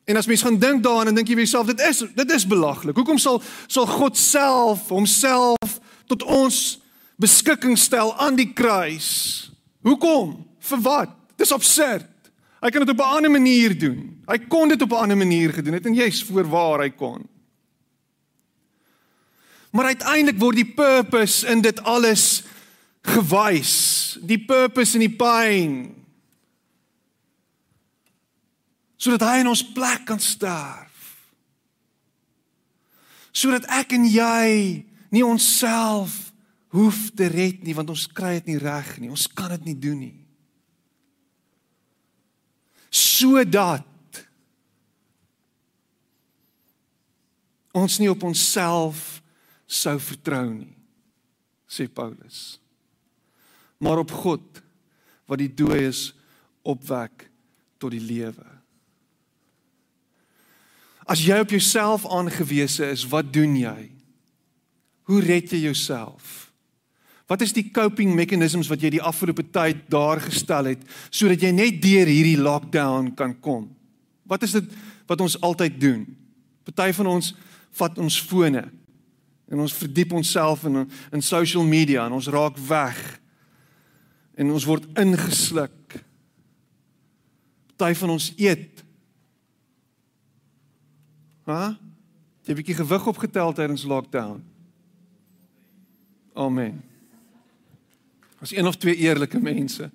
En 0.04 0.16
as 0.16 0.26
mens 0.26 0.42
gaan 0.42 0.58
dink 0.58 0.82
daaraan 0.82 1.12
en 1.12 1.14
dink 1.14 1.28
jy 1.28 1.36
vir 1.38 1.46
jouself 1.46 1.68
dit 1.70 1.80
is 1.86 2.02
dit 2.14 2.30
is 2.34 2.46
belaglik. 2.46 2.96
Hoekom 2.96 3.18
sal 3.18 3.42
sal 3.66 3.86
God 3.86 4.18
self 4.18 4.88
homself 4.88 5.76
tot 6.10 6.24
ons 6.26 6.80
beskikking 7.20 7.78
stel 7.78 8.14
aan 8.18 8.38
die 8.38 8.48
kruis? 8.52 9.50
Hoekom? 9.86 10.34
Vir 10.58 10.80
wat? 10.82 11.12
Dis 11.38 11.52
absurd. 11.54 12.08
Hy 12.60 12.68
kan 12.68 12.84
dit 12.84 12.92
op 12.92 13.00
'n 13.00 13.16
ander 13.16 13.30
manier 13.30 13.78
doen. 13.78 14.22
Hy 14.26 14.38
kon 14.48 14.68
dit 14.68 14.82
op 14.82 14.90
'n 14.92 15.02
ander 15.04 15.16
manier 15.16 15.52
gedoen 15.52 15.74
het 15.74 15.86
en 15.86 15.94
jy's 15.94 16.22
voorwaar 16.22 16.80
hy 16.80 16.90
kon. 16.90 17.28
Maar 19.70 19.84
uiteindelik 19.84 20.38
word 20.38 20.56
die 20.56 20.72
purpose 20.74 21.46
in 21.46 21.60
dit 21.60 21.82
alles 21.82 22.42
gewys. 23.06 24.18
Die 24.22 24.38
purpose 24.38 24.98
in 24.98 25.06
die 25.06 25.16
pyn, 25.16 25.74
sodat 29.00 29.24
hy 29.24 29.40
in 29.40 29.50
ons 29.50 29.64
plek 29.74 30.04
kan 30.08 30.20
sterf. 30.20 30.88
Sodat 33.32 33.68
ek 33.72 33.94
en 33.96 34.04
jy 34.10 34.84
nie 35.14 35.24
onsself 35.24 36.30
hoef 36.74 37.08
te 37.16 37.26
red 37.30 37.64
nie 37.66 37.74
want 37.74 37.90
ons 37.90 38.06
kry 38.14 38.36
dit 38.38 38.52
nie 38.52 38.60
reg 38.62 38.98
nie. 39.00 39.10
Ons 39.10 39.26
kan 39.26 39.50
dit 39.56 39.70
nie 39.70 39.78
doen 39.78 39.98
nie. 40.04 40.16
Sodat 42.90 43.86
ons 47.74 47.98
nie 48.02 48.10
op 48.10 48.22
onsself 48.26 49.20
sou 49.70 49.94
vertrou 50.02 50.48
nie, 50.50 50.74
sê 51.70 51.86
Paulus. 51.86 52.59
Maar 53.80 54.02
op 54.04 54.12
God 54.12 54.62
wat 55.30 55.40
die 55.40 55.50
dooies 55.54 56.10
opwek 56.66 57.28
tot 57.80 57.94
die 57.94 58.02
lewe. 58.02 58.46
As 61.10 61.22
jy 61.24 61.40
op 61.42 61.50
jouself 61.50 62.04
aangewese 62.06 62.90
is, 62.92 63.06
wat 63.10 63.32
doen 63.34 63.56
jy? 63.58 63.90
Hoe 65.10 65.20
red 65.24 65.50
jy 65.50 65.64
jouself? 65.64 66.50
Wat 67.30 67.42
is 67.46 67.54
die 67.54 67.68
coping 67.70 68.12
mechanisms 68.14 68.68
wat 68.70 68.82
jy 68.82 68.96
die 68.96 69.02
afgelope 69.06 69.44
tyd 69.54 69.84
daar 69.90 70.18
gestel 70.22 70.72
het 70.72 70.80
sodat 71.14 71.42
jy 71.42 71.52
net 71.54 71.78
deur 71.82 72.10
hierdie 72.10 72.38
lockdown 72.38 73.12
kan 73.18 73.36
kom? 73.42 73.68
Wat 74.26 74.42
is 74.46 74.56
dit 74.58 74.66
wat 75.10 75.22
ons 75.22 75.38
altyd 75.42 75.78
doen? 75.82 76.02
Party 76.66 76.90
van 76.98 77.10
ons 77.10 77.32
vat 77.78 77.98
ons 78.02 78.18
fone 78.26 78.64
en 79.50 79.62
ons 79.62 79.78
verdiep 79.78 80.12
onsself 80.14 80.66
in 80.66 80.84
in 80.86 81.22
social 81.22 81.66
media 81.66 82.06
en 82.06 82.18
ons 82.18 82.30
raak 82.30 82.58
weg 82.66 82.98
en 84.40 84.52
ons 84.54 84.64
word 84.64 84.86
ingesluk. 84.98 85.98
Party 87.76 87.96
van 88.00 88.14
ons 88.14 88.30
eet. 88.40 88.84
Ha? 91.48 91.76
Jy 92.44 92.52
'n 92.52 92.56
bietjie 92.56 92.80
gewig 92.80 93.06
opgetel 93.06 93.52
tydens 93.52 93.84
lockdown. 93.84 94.40
Amen. 96.32 96.82
Ons 98.40 98.52
een 98.56 98.66
of 98.66 98.76
twee 98.76 98.96
eerlike 98.96 99.40
mense. 99.40 99.90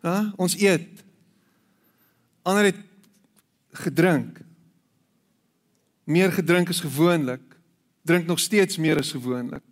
Ha? 0.00 0.32
Ons 0.36 0.56
eet. 0.56 1.04
Ander 2.42 2.64
het 2.64 2.80
gedrink. 3.72 4.40
Meer 6.04 6.32
gedrink 6.32 6.68
as 6.68 6.80
gewoonlik. 6.80 7.44
Drink 8.02 8.26
nog 8.26 8.38
steeds 8.38 8.76
meer 8.76 8.98
as 8.98 9.12
gewoonlik. 9.12 9.71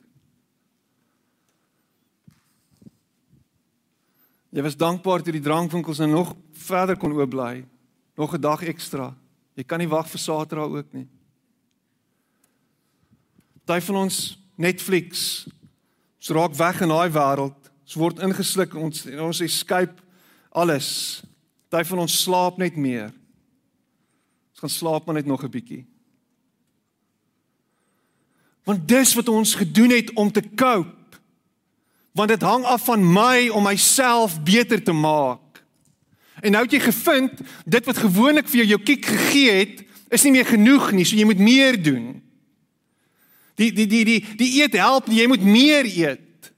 Jy 4.50 4.62
was 4.62 4.76
dankbaar 4.76 5.22
dat 5.22 5.34
die 5.36 5.42
drankwinkels 5.42 6.00
nou 6.02 6.10
nog 6.10 6.34
verder 6.66 6.98
kon 6.98 7.14
oop 7.14 7.30
bly. 7.30 7.64
Nog 8.18 8.34
'n 8.34 8.40
dag 8.40 8.62
ekstra. 8.62 9.14
Jy 9.54 9.64
kan 9.64 9.78
nie 9.78 9.88
wag 9.88 10.08
vir 10.10 10.18
Saterdag 10.18 10.68
ook 10.68 10.92
nie. 10.92 11.08
Party 13.64 13.86
van 13.86 13.96
ons 13.96 14.38
Netflix. 14.56 15.46
Ons 16.18 16.28
raak 16.28 16.54
weg 16.54 16.80
in 16.80 16.88
daai 16.88 17.10
wêreld. 17.10 17.70
Ons 17.82 17.94
word 17.94 18.18
ingesluk 18.18 18.74
ons 18.74 19.06
ons 19.06 19.40
escape 19.40 20.02
alles. 20.50 21.22
Party 21.68 21.88
van 21.88 21.98
ons 21.98 22.22
slaap 22.22 22.58
net 22.58 22.76
meer. 22.76 23.12
Ons 24.50 24.60
gaan 24.60 24.70
slaap 24.70 25.06
maar 25.06 25.14
net 25.14 25.26
nog 25.26 25.44
'n 25.44 25.50
bietjie. 25.50 25.86
Want 28.64 28.88
dis 28.88 29.14
wat 29.14 29.28
ons 29.28 29.54
gedoen 29.54 29.90
het 29.90 30.12
om 30.14 30.32
te 30.32 30.42
cope 30.54 30.99
want 32.12 32.29
dit 32.29 32.42
hang 32.42 32.64
af 32.64 32.85
van 32.85 33.12
my 33.12 33.49
om 33.49 33.62
myself 33.64 34.42
beter 34.42 34.83
te 34.83 34.92
maak. 34.92 35.62
En 36.40 36.53
nou 36.53 36.64
het 36.64 36.73
jy 36.73 36.81
gevind 36.81 37.40
dit 37.64 37.85
wat 37.87 38.01
gewoonlik 38.01 38.49
vir 38.49 38.62
jou 38.62 38.68
jou 38.75 38.81
kiek 38.83 39.05
gegee 39.07 39.53
het, 39.61 39.85
is 40.11 40.25
nie 40.27 40.35
meer 40.35 40.49
genoeg 40.49 40.90
nie, 40.96 41.05
so 41.07 41.16
jy 41.16 41.27
moet 41.29 41.42
meer 41.42 41.79
doen. 41.83 42.16
Die 43.61 43.70
die 43.77 43.87
die 43.87 44.05
die 44.09 44.20
die 44.40 44.51
eet 44.62 44.75
help 44.81 45.09
nie, 45.09 45.20
jy 45.20 45.29
moet 45.31 45.44
meer 45.44 45.87
eet. 45.87 46.51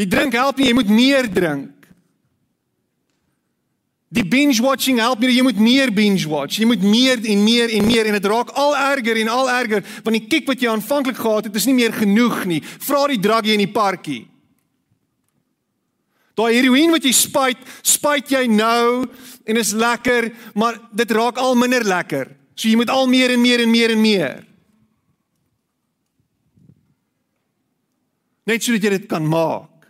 Die 0.00 0.08
drink 0.08 0.34
help 0.34 0.58
nie, 0.58 0.70
jy 0.70 0.78
moet 0.78 0.88
meer 0.90 1.28
drink. 1.28 1.79
Die 4.10 4.26
binge 4.26 4.58
watching 4.62 4.98
help 4.98 5.20
nie, 5.22 5.30
jy 5.36 5.44
moet 5.46 5.58
meer 5.62 5.92
binge 5.94 6.26
watch. 6.26 6.58
Jy 6.58 6.66
moet 6.66 6.82
meer 6.82 7.20
en 7.30 7.44
meer 7.46 7.70
en 7.70 7.86
meer 7.86 8.08
en 8.10 8.16
dit 8.18 8.26
raak 8.32 8.50
al 8.58 8.74
erger 8.74 9.20
en 9.22 9.30
al 9.30 9.50
erger 9.52 9.84
want 10.02 10.16
die 10.16 10.26
kick 10.26 10.50
wat 10.50 10.58
jy 10.62 10.72
aanvanklik 10.72 11.20
gehad 11.20 11.46
het, 11.46 11.54
is 11.54 11.68
nie 11.70 11.76
meer 11.78 11.94
genoeg 11.94 12.42
nie. 12.50 12.58
Vra 12.82 13.04
die 13.12 13.20
druggie 13.22 13.54
in 13.54 13.62
die 13.62 13.70
parkie. 13.70 14.24
Daai 16.34 16.56
heroïne 16.56 16.96
wat 16.96 17.06
jy 17.06 17.14
spuit, 17.14 17.62
spuit 17.86 18.34
jy 18.34 18.44
nou 18.50 19.06
en 19.46 19.62
is 19.62 19.72
lekker, 19.78 20.32
maar 20.58 20.78
dit 20.90 21.14
raak 21.14 21.38
al 21.38 21.54
minder 21.58 21.86
lekker. 21.86 22.34
So 22.58 22.66
jy 22.66 22.82
moet 22.82 22.90
al 22.90 23.06
meer 23.10 23.36
en 23.36 23.42
meer 23.46 23.62
en 23.62 23.70
meer 23.70 23.94
en 23.94 24.02
meer. 24.02 24.38
Net 28.50 28.64
sodat 28.64 28.82
jy 28.82 28.96
dit 28.98 29.10
kan 29.10 29.22
maak. 29.22 29.86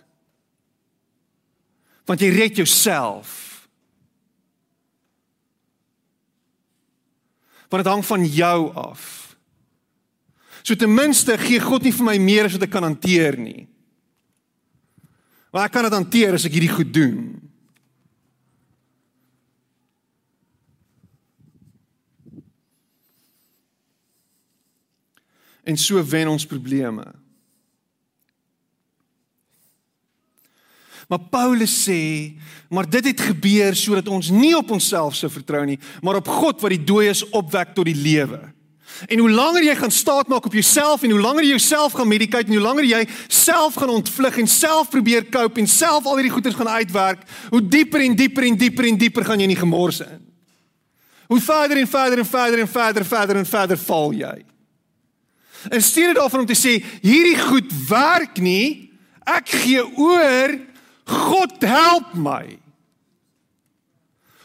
Want 2.04 2.20
jy 2.20 2.34
red 2.34 2.60
jouself. 2.60 3.49
Want 7.70 7.84
dit 7.84 7.92
hang 7.92 8.04
van 8.06 8.24
jou 8.26 8.72
af. 8.74 9.04
So 10.62 10.74
ten 10.74 10.90
minste 10.94 11.38
gee 11.38 11.60
God 11.62 11.86
nie 11.86 11.94
vir 11.94 12.06
my 12.06 12.16
meer 12.18 12.48
as 12.48 12.56
wat 12.58 12.66
ek 12.66 12.74
kan 12.74 12.84
hanteer 12.84 13.38
nie. 13.38 13.68
Maar 15.50 15.68
ek 15.68 15.76
kan 15.78 15.86
dit 15.86 15.96
hanteer 15.96 16.34
as 16.36 16.46
ek 16.46 16.58
hierdie 16.58 16.74
goed 16.74 16.92
doen. 16.94 17.22
En 25.62 25.78
so 25.78 26.02
wen 26.02 26.30
ons 26.30 26.46
probleme. 26.46 27.19
Maar 31.10 31.26
Paulus 31.30 31.72
sê, 31.74 32.36
maar 32.70 32.86
dit 32.86 33.10
het 33.10 33.20
gebeur 33.32 33.74
sodat 33.74 34.08
ons 34.08 34.28
nie 34.30 34.52
op 34.54 34.70
onsself 34.70 35.16
sou 35.18 35.30
vertrou 35.32 35.64
nie, 35.66 35.78
maar 36.06 36.20
op 36.20 36.28
God 36.30 36.60
wat 36.62 36.70
die 36.70 36.84
dooies 36.86 37.24
opwek 37.34 37.74
tot 37.74 37.88
die 37.90 37.98
lewe. 37.98 38.38
En 39.10 39.18
hoe 39.18 39.30
langer 39.30 39.64
jy 39.64 39.74
gaan 39.80 39.90
staatmaak 39.90 40.46
op 40.46 40.54
jouself 40.54 41.02
en 41.02 41.10
hoe 41.10 41.20
langer 41.20 41.42
jy 41.42 41.56
jouself 41.56 41.96
gaan 41.98 42.08
medicate 42.08 42.46
en 42.46 42.54
hoe 42.58 42.62
langer 42.62 42.86
jy 42.86 43.00
self 43.26 43.74
gaan 43.80 43.90
ontvlug 43.90 44.38
en 44.38 44.50
self 44.50 44.92
probeer 44.92 45.26
cope 45.32 45.62
en 45.62 45.66
self 45.70 46.06
al 46.06 46.20
hierdie 46.20 46.34
goeders 46.34 46.58
gaan 46.58 46.68
uitwerk, 46.68 47.26
hoe 47.50 47.62
dieper 47.68 48.04
en 48.06 48.14
dieper 48.14 48.46
en 48.46 48.60
dieper 48.60 48.90
en 48.92 49.00
dieper 49.00 49.26
gaan 49.26 49.42
jy 49.42 49.48
in 49.48 49.54
die 49.56 49.62
gemors 49.64 50.02
in. 50.04 50.22
Hoe 51.30 51.40
verder 51.40 51.82
en 51.82 51.90
verder 51.90 52.22
en 52.22 52.26
verder 52.26 52.62
en 52.62 52.70
verder 52.70 53.04
verder 53.04 53.42
en 53.42 53.50
verder 53.50 53.82
val 53.82 54.14
jy. 54.14 54.36
En 55.70 55.82
dit 55.82 56.18
af 56.18 56.34
om 56.34 56.46
te 56.46 56.56
sê 56.56 56.78
hierdie 57.02 57.38
goed 57.38 57.72
werk 57.88 58.38
nie. 58.38 58.90
Ek 59.26 59.50
gee 59.58 59.82
oor 59.98 60.58
God 61.10 61.58
help 61.66 62.14
my. 62.14 62.58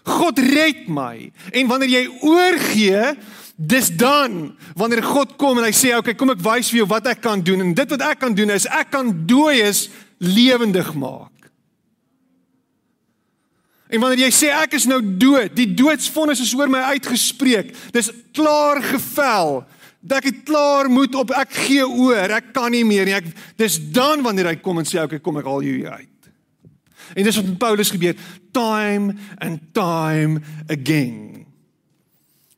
God 0.05 0.39
red 0.39 0.85
my. 0.89 1.29
En 1.53 1.69
wanneer 1.69 1.91
jy 1.93 2.03
oorgee, 2.25 3.13
dis 3.55 3.89
dan 3.97 4.55
wanneer 4.77 5.03
God 5.05 5.35
kom 5.41 5.57
en 5.57 5.65
hy 5.65 5.73
sê, 5.73 5.93
"Oké, 5.93 6.11
okay, 6.11 6.13
kom 6.13 6.29
ek 6.29 6.43
wys 6.43 6.69
vir 6.69 6.77
jou 6.77 6.87
wat 6.87 7.07
ek 7.07 7.21
kan 7.21 7.41
doen." 7.41 7.61
En 7.61 7.73
dit 7.73 7.89
wat 7.89 8.01
ek 8.01 8.19
kan 8.19 8.33
doen 8.33 8.49
is 8.49 8.67
ek 8.67 8.91
kan 8.91 9.25
dooies 9.25 9.89
lewendig 10.19 10.93
maak. 10.93 11.31
En 13.89 13.99
wanneer 13.99 14.25
jy 14.27 14.31
sê 14.31 14.49
ek 14.49 14.73
is 14.73 14.85
nou 14.85 15.01
dood, 15.01 15.55
die 15.55 15.73
doodsvonnis 15.73 16.41
is 16.41 16.53
oor 16.53 16.67
my 16.67 16.79
uitgespreek. 16.79 17.75
Dis 17.91 18.11
klaar 18.33 18.81
gevel. 18.81 19.65
Ek 20.09 20.45
klaar 20.45 20.89
moet 20.89 21.15
op 21.15 21.31
ek 21.31 21.53
gee 21.65 21.87
oor. 21.87 22.31
Ek 22.31 22.53
kan 22.53 22.71
nie 22.71 22.83
meer 22.83 23.05
nie. 23.05 23.13
Ek 23.13 23.25
dis 23.57 23.77
dan 23.91 24.21
wanneer 24.21 24.45
hy 24.45 24.55
kom 24.55 24.77
en 24.77 24.85
sê, 24.85 24.97
"Oké, 24.97 25.03
okay, 25.03 25.19
kom 25.19 25.37
ek 25.37 25.45
haal 25.45 25.61
jou 25.61 25.85
uit." 25.85 26.14
En 27.15 27.23
dis 27.23 27.35
wat 27.35 27.45
met 27.47 27.57
Paulus 27.57 27.93
gebeur 27.95 28.15
time 28.51 29.15
and 29.39 29.59
time 29.71 30.41
again. 30.67 31.45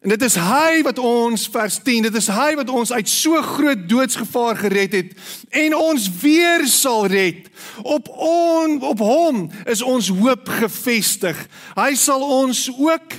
En 0.01 0.13
dit 0.13 0.21
is 0.21 0.35
hy 0.39 0.81
wat 0.85 0.99
ons 1.01 1.47
vers 1.51 1.77
10, 1.83 2.05
dit 2.07 2.17
is 2.19 2.29
hy 2.31 2.51
wat 2.55 2.69
ons 2.69 2.91
uit 2.93 3.09
so 3.09 3.41
groot 3.43 3.81
doodsgevaar 3.89 4.59
gered 4.61 4.93
het 4.95 5.09
en 5.49 5.75
ons 5.75 6.05
weer 6.21 6.63
sal 6.69 7.09
red. 7.11 7.49
Op 7.81 8.09
on 8.23 8.77
op 8.87 9.01
hom 9.03 9.41
is 9.65 9.81
ons 9.81 10.07
hoop 10.13 10.49
gefestig. 10.61 11.41
Hy 11.75 11.89
sal 11.99 12.23
ons 12.23 12.67
ook 12.77 13.17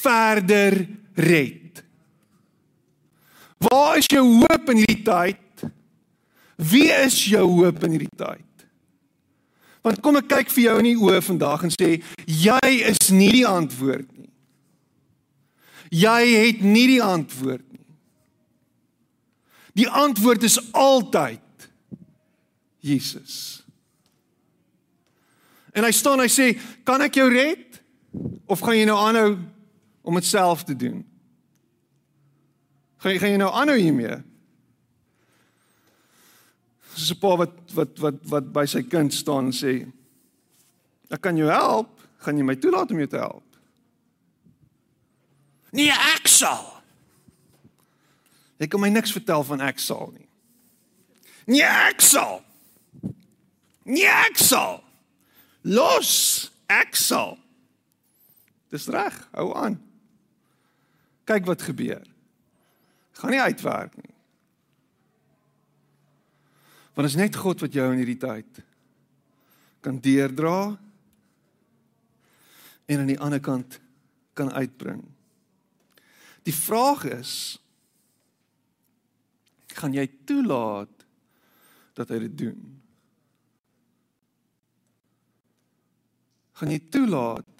verder 0.00 0.80
red. 1.14 1.84
Waar 3.68 4.00
is 4.00 4.08
jou 4.10 4.24
hoop 4.42 4.74
in 4.74 4.82
hierdie 4.82 5.04
tyd? 5.06 5.68
Wie 6.56 6.88
is 7.04 7.20
jou 7.28 7.46
hoop 7.60 7.84
in 7.84 7.96
hierdie 7.96 8.16
tyd? 8.16 8.53
Want 9.84 10.00
kom 10.00 10.16
ek 10.16 10.30
kyk 10.32 10.52
vir 10.54 10.64
jou 10.64 10.76
in 10.80 10.88
die 10.88 10.96
oë 10.96 11.20
vandag 11.26 11.66
en 11.66 11.72
sê 11.74 11.98
jy 12.24 12.70
is 12.88 13.10
nie 13.12 13.30
die 13.34 13.46
antwoord 13.46 14.08
nie. 14.16 14.30
Jy 15.94 16.20
het 16.32 16.62
nie 16.64 16.86
die 16.94 17.02
antwoord 17.04 17.64
nie. 17.68 17.84
Die 19.74 19.88
antwoord 19.90 20.46
is 20.46 20.56
altyd 20.72 21.68
Jesus. 22.84 23.64
En 25.74 25.84
hy 25.84 25.90
staan 25.92 26.22
hy 26.22 26.30
sê, 26.30 26.58
"Kan 26.84 27.02
ek 27.02 27.14
jou 27.14 27.28
red 27.28 27.82
of 28.46 28.60
gaan 28.60 28.76
jy 28.76 28.84
nou 28.84 28.96
aanhou 28.96 29.38
om 30.02 30.14
dit 30.14 30.24
self 30.24 30.64
te 30.64 30.76
doen?" 30.76 31.04
Gaan 32.96 33.12
jy 33.12 33.18
gaan 33.18 33.30
jy 33.30 33.36
nou 33.36 33.52
aanhou 33.52 33.76
hiermee? 33.76 34.22
Dis 36.94 37.10
'n 37.10 37.18
pa 37.18 37.36
wat 37.36 37.54
wat 37.74 37.98
wat 37.98 38.18
wat 38.30 38.52
by 38.52 38.64
sy 38.66 38.82
kind 38.82 39.14
staan 39.14 39.50
en 39.50 39.52
sê 39.52 39.86
ek 41.10 41.20
kan 41.20 41.36
jou 41.36 41.50
help, 41.50 42.00
gaan 42.18 42.38
jy 42.38 42.44
my 42.44 42.56
toelaat 42.56 42.90
om 42.90 42.98
jou 42.98 43.08
te 43.08 43.18
help? 43.18 43.44
Nee, 45.72 45.90
ek 45.90 46.28
sal. 46.28 46.82
Ek 48.58 48.70
kan 48.70 48.80
my 48.80 48.88
niks 48.88 49.12
vertel 49.12 49.42
van 49.44 49.60
ek 49.60 49.78
sal 49.78 50.12
nie. 50.14 50.28
Nee, 51.46 51.66
ek 51.66 52.00
sal. 52.00 52.42
Nee, 53.84 54.06
ek 54.06 54.38
sal. 54.40 54.78
Los, 55.62 56.50
ek 56.70 56.96
sal. 56.96 57.36
Dis 58.72 58.86
reg, 58.88 59.16
hou 59.34 59.50
aan. 59.58 59.76
Kyk 61.28 61.46
wat 61.46 61.62
gebeur. 61.62 62.06
Gaan 63.18 63.34
nie 63.34 63.42
uitwerk 63.42 63.96
nie. 63.96 64.13
Want 66.94 67.08
is 67.08 67.18
net 67.18 67.36
God 67.36 67.64
wat 67.64 67.74
jou 67.74 67.86
in 67.90 68.00
hierdie 68.00 68.20
tyd 68.22 68.62
kan 69.84 69.98
deerdra 70.00 70.76
en 72.88 73.02
aan 73.02 73.10
die 73.10 73.20
ander 73.20 73.42
kant 73.42 73.80
kan 74.36 74.52
uitbring. 74.52 75.02
Die 76.44 76.54
vraag 76.54 77.04
is 77.10 77.34
gaan 79.74 79.94
jy 79.96 80.06
toelaat 80.28 81.04
dat 81.98 82.12
hy 82.14 82.20
dit 82.28 82.36
doen? 82.44 82.60
Gaan 86.54 86.70
jy 86.70 86.80
toelaat 86.94 87.50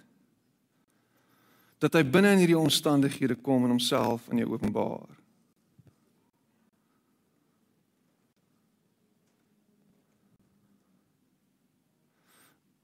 dat 1.83 1.99
hy 1.99 2.05
binne 2.07 2.33
in 2.33 2.45
hierdie 2.45 2.59
omstandighede 2.59 3.37
kom 3.45 3.67
en 3.67 3.75
homself 3.75 4.29
in 4.33 4.41
jou 4.41 4.55
openbaar. 4.55 5.14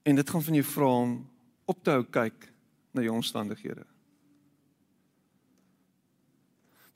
En 0.03 0.15
dit 0.15 0.29
gaan 0.29 0.43
van 0.43 0.53
jou 0.53 0.65
vra 0.65 0.85
om 0.85 1.29
op 1.65 1.83
te 1.83 1.93
hou 1.93 2.03
kyk 2.03 2.47
na 2.91 3.03
jou 3.05 3.13
omstandighede. 3.15 3.85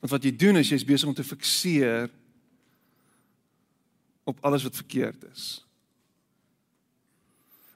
Want 0.02 0.12
wat 0.12 0.26
jy 0.26 0.32
doen 0.36 0.60
is 0.60 0.70
jy's 0.70 0.84
besig 0.86 1.08
om 1.08 1.14
te 1.16 1.24
fikseer 1.24 2.10
op 4.26 4.42
alles 4.44 4.66
wat 4.66 4.76
verkeerd 4.82 5.24
is. 5.30 5.46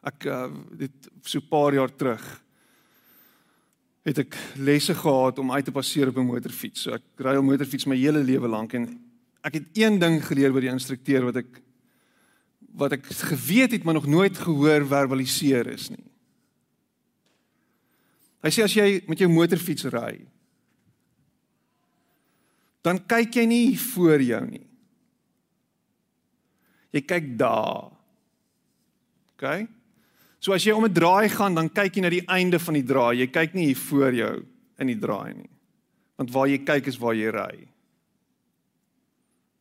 Ek 0.07 0.27
uh, 0.27 0.49
dit 0.81 1.11
so 1.23 1.39
'n 1.39 1.49
paar 1.49 1.75
jaar 1.75 1.93
terug 1.93 2.25
het 4.03 4.19
ek 4.19 4.37
lesse 4.57 4.95
gehad 4.95 5.39
om 5.39 5.53
uit 5.53 5.65
te 5.65 5.73
passeer 5.73 6.09
op 6.09 6.17
'n 6.17 6.27
motorfiets. 6.27 6.83
So 6.83 6.93
ek 6.93 7.03
ry 7.17 7.37
al 7.37 7.43
motorfiets 7.43 7.87
my 7.87 7.97
hele 7.97 8.23
lewe 8.25 8.49
lank 8.49 8.75
en 8.75 8.89
ek 9.43 9.55
het 9.55 9.67
een 9.77 9.99
ding 9.99 10.21
geleer 10.25 10.53
by 10.53 10.61
die 10.61 10.73
instrukteur 10.73 11.25
wat 11.25 11.37
ek 11.37 11.63
wat 12.79 12.95
ek 12.97 13.07
geweet 13.07 13.73
het 13.73 13.85
maar 13.85 13.99
nog 13.99 14.07
nooit 14.07 14.39
gehoor 14.39 14.87
verbaliseer 14.87 15.67
is 15.73 15.89
nie. 15.91 16.05
Hy 18.41 18.53
sê 18.55 18.65
as 18.65 18.75
jy 18.75 19.03
met 19.11 19.21
jou 19.21 19.29
motorfiets 19.29 19.89
ry, 19.93 20.15
dan 22.81 23.03
kyk 23.05 23.37
jy 23.37 23.45
nie 23.49 23.79
voor 23.93 24.23
jou 24.25 24.41
nie. 24.49 24.67
Jy 26.97 27.03
kyk 27.07 27.27
daar. 27.39 27.91
OK? 29.37 29.45
So 30.41 30.57
as 30.57 30.65
jy 30.65 30.73
om 30.73 30.85
'n 30.85 30.93
draai 30.93 31.29
gaan, 31.29 31.55
dan 31.55 31.69
kyk 31.69 31.97
jy 31.97 32.03
na 32.03 32.09
die 32.09 32.27
einde 32.27 32.59
van 32.59 32.75
die 32.75 32.83
draai. 32.83 33.21
Jy 33.21 33.27
kyk 33.27 33.55
nie 33.55 33.67
hier 33.67 33.77
voor 33.77 34.15
jou 34.15 34.47
in 34.79 34.87
die 34.87 34.99
draai 34.99 35.35
nie. 35.35 35.51
Want 36.17 36.33
waar 36.33 36.49
jy 36.49 36.59
kyk 36.65 36.87
is 36.87 36.99
waar 36.99 37.15
jy 37.15 37.31
ry. 37.31 37.69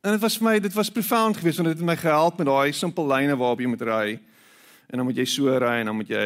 En 0.01 0.11
dit 0.15 0.21
was 0.23 0.37
vir 0.39 0.47
my, 0.47 0.59
dit 0.63 0.73
was 0.73 0.91
profound 0.91 1.37
geweest 1.37 1.59
want 1.59 1.69
dit 1.69 1.77
het 1.77 1.87
my 1.87 1.95
gehelp 1.99 2.37
met 2.39 2.47
daai 2.47 2.71
simpel 2.71 3.07
lyne 3.07 3.35
waarop 3.35 3.59
jy 3.59 3.67
moet 3.67 3.81
ry. 3.83 4.19
En 4.87 5.01
dan 5.01 5.05
moet 5.05 5.17
jy 5.19 5.25
so 5.27 5.57
ry 5.59 5.79
en 5.81 5.91
dan 5.91 5.95
moet 5.95 6.07
jy 6.07 6.25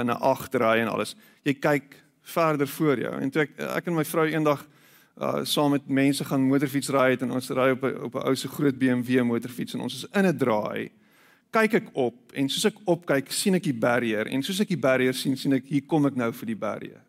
in 0.00 0.06
'n 0.08 0.20
agterry 0.20 0.80
en 0.80 0.88
alles. 0.88 1.16
Jy 1.44 1.54
kyk 1.54 2.02
verder 2.22 2.68
voor 2.68 2.98
jou. 2.98 3.20
En 3.20 3.30
toe 3.30 3.42
ek 3.42 3.58
ek 3.58 3.86
en 3.86 3.94
my 3.94 4.04
vrou 4.04 4.26
eendag 4.26 4.66
uh 5.20 5.44
saam 5.44 5.70
met 5.70 5.88
mense 5.88 6.24
gaan 6.24 6.40
motorfiets 6.40 6.88
ry 6.88 7.10
het 7.10 7.22
en 7.22 7.32
ons 7.32 7.50
ry 7.50 7.70
op 7.70 7.82
'n 7.82 8.02
op 8.02 8.14
'n 8.14 8.26
ou 8.28 8.34
se 8.34 8.48
groot 8.48 8.78
BMW 8.78 9.22
motorfiets 9.22 9.74
en 9.74 9.80
ons 9.80 9.94
is 9.94 10.06
in 10.12 10.26
'n 10.26 10.36
draai. 10.36 10.90
Kyk 11.50 11.74
ek 11.74 11.88
op 11.92 12.32
en 12.32 12.48
soos 12.48 12.64
ek 12.64 12.78
opkyk, 12.84 13.30
sien 13.32 13.54
ek 13.54 13.62
die 13.62 13.74
barrier 13.74 14.26
en 14.26 14.42
soos 14.42 14.60
ek 14.60 14.68
die 14.68 14.78
barrier 14.78 15.14
sien, 15.14 15.36
sien 15.36 15.52
ek 15.52 15.66
hier 15.66 15.82
kom 15.86 16.06
ek 16.06 16.16
nou 16.16 16.32
vir 16.32 16.46
die 16.46 16.56
barrier. 16.56 17.00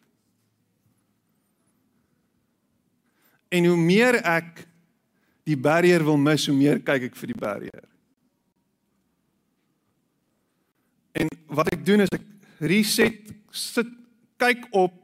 En 3.49 3.66
hoe 3.66 3.78
meer 3.78 4.16
ek 4.16 4.68
die 5.44 5.58
barrier 5.58 6.04
wil 6.04 6.18
mis, 6.18 6.48
hoe 6.48 6.56
meer 6.56 6.80
kyk 6.80 7.10
ek 7.10 7.16
vir 7.20 7.34
die 7.34 7.39
barrier. 7.39 7.84
En 11.14 11.30
wat 11.48 11.70
ek 11.74 11.86
doen 11.86 12.02
is 12.02 12.14
ek 12.16 12.24
reset, 12.60 13.34
sit 13.52 13.89
kyk 14.41 14.66
op 14.72 15.04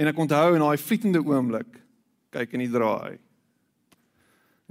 En 0.00 0.08
ek 0.08 0.20
onthou 0.22 0.54
in 0.56 0.62
daai 0.64 0.80
vlietende 0.80 1.20
oomblik 1.20 1.76
kyk 2.32 2.54
in 2.56 2.64
die 2.64 2.72
draai. 2.72 3.18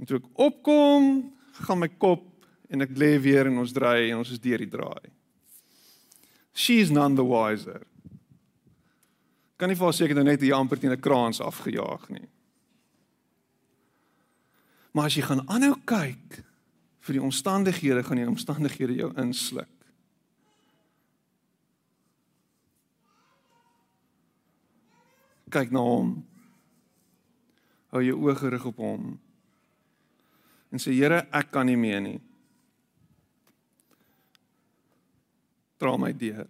En 0.00 0.08
toe 0.08 0.18
ek 0.18 0.26
opkom, 0.42 1.12
gaan 1.68 1.78
my 1.78 1.90
kop 2.02 2.24
en 2.72 2.82
ek 2.82 2.96
lê 2.98 3.12
weer 3.22 3.46
en 3.46 3.60
ons 3.62 3.74
draai 3.74 4.08
en 4.08 4.24
ons 4.24 4.32
is 4.32 4.42
deur 4.42 4.64
die 4.64 4.72
draai. 4.72 5.12
She 6.50 6.80
is 6.82 6.90
none 6.90 7.14
the 7.14 7.26
wiser. 7.26 7.84
Kan 9.60 9.70
nie 9.70 9.78
vir 9.78 9.94
seker 9.94 10.18
nou 10.18 10.26
net 10.26 10.42
hier 10.42 10.56
amper 10.58 10.80
teen 10.80 10.90
'n 10.90 11.04
kraans 11.04 11.38
afgejaag 11.40 12.08
nie. 12.10 12.26
Maar 14.92 15.06
as 15.06 15.16
jy 15.18 15.22
gaan 15.26 15.44
aanhou 15.46 15.76
kyk 15.86 16.40
vir 17.06 17.16
die 17.16 17.22
omstandighede, 17.22 18.02
gaan 18.04 18.18
die 18.20 18.28
omstandighede 18.28 18.96
jou 18.98 19.12
insluk. 19.20 19.70
kyk 25.50 25.74
na 25.74 25.82
hom. 25.84 26.14
Hou 27.90 28.02
jou 28.04 28.16
oë 28.22 28.36
gerig 28.38 28.66
op 28.70 28.80
hom. 28.80 29.12
En 30.70 30.82
sê 30.82 30.94
Here, 30.94 31.24
ek 31.34 31.50
kan 31.50 31.66
nie 31.66 31.78
meer 31.78 32.00
nie. 32.04 32.18
Dra 35.80 35.96
my 35.98 36.12
deur. 36.14 36.46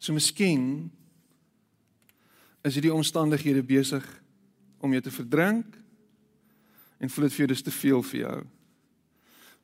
So 0.00 0.16
miskien 0.16 0.90
is 2.64 2.78
hierdie 2.78 2.94
omstandighede 2.94 3.62
besig 3.62 4.04
om 4.80 4.92
jou 4.92 5.02
te 5.04 5.12
verdrink 5.12 5.76
en 7.00 7.10
voel 7.12 7.28
dit 7.28 7.36
vir 7.36 7.44
jou 7.44 7.50
dis 7.52 7.64
te 7.66 7.74
veel 7.74 8.04
vir 8.10 8.20
jou. 8.20 8.38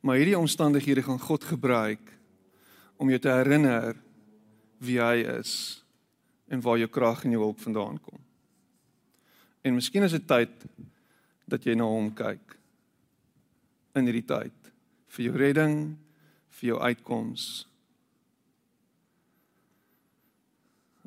Maar 0.01 0.19
hierdie 0.21 0.37
omstandighede 0.37 1.03
gaan 1.05 1.21
God 1.21 1.45
gebruik 1.45 2.11
om 3.01 3.09
jou 3.09 3.19
te 3.21 3.33
herinner 3.33 3.97
wie 4.81 4.99
hy 5.01 5.23
is 5.39 5.81
en 6.51 6.61
waar 6.61 6.77
jou 6.81 6.89
krag 6.91 7.25
en 7.25 7.33
jou 7.33 7.41
hulp 7.41 7.61
vandaan 7.63 7.97
kom. 8.01 8.19
En 9.61 9.77
miskien 9.77 10.05
is 10.05 10.13
dit 10.17 10.27
tyd 10.27 10.53
dat 11.49 11.65
jy 11.65 11.75
na 11.77 11.89
hom 11.89 12.09
kyk 12.17 12.57
in 13.97 14.07
hierdie 14.07 14.25
tyd 14.29 14.71
vir 15.11 15.25
jou 15.25 15.35
redding, 15.37 15.75
vir 16.57 16.71
jou 16.71 16.79
uitkoms 16.79 17.49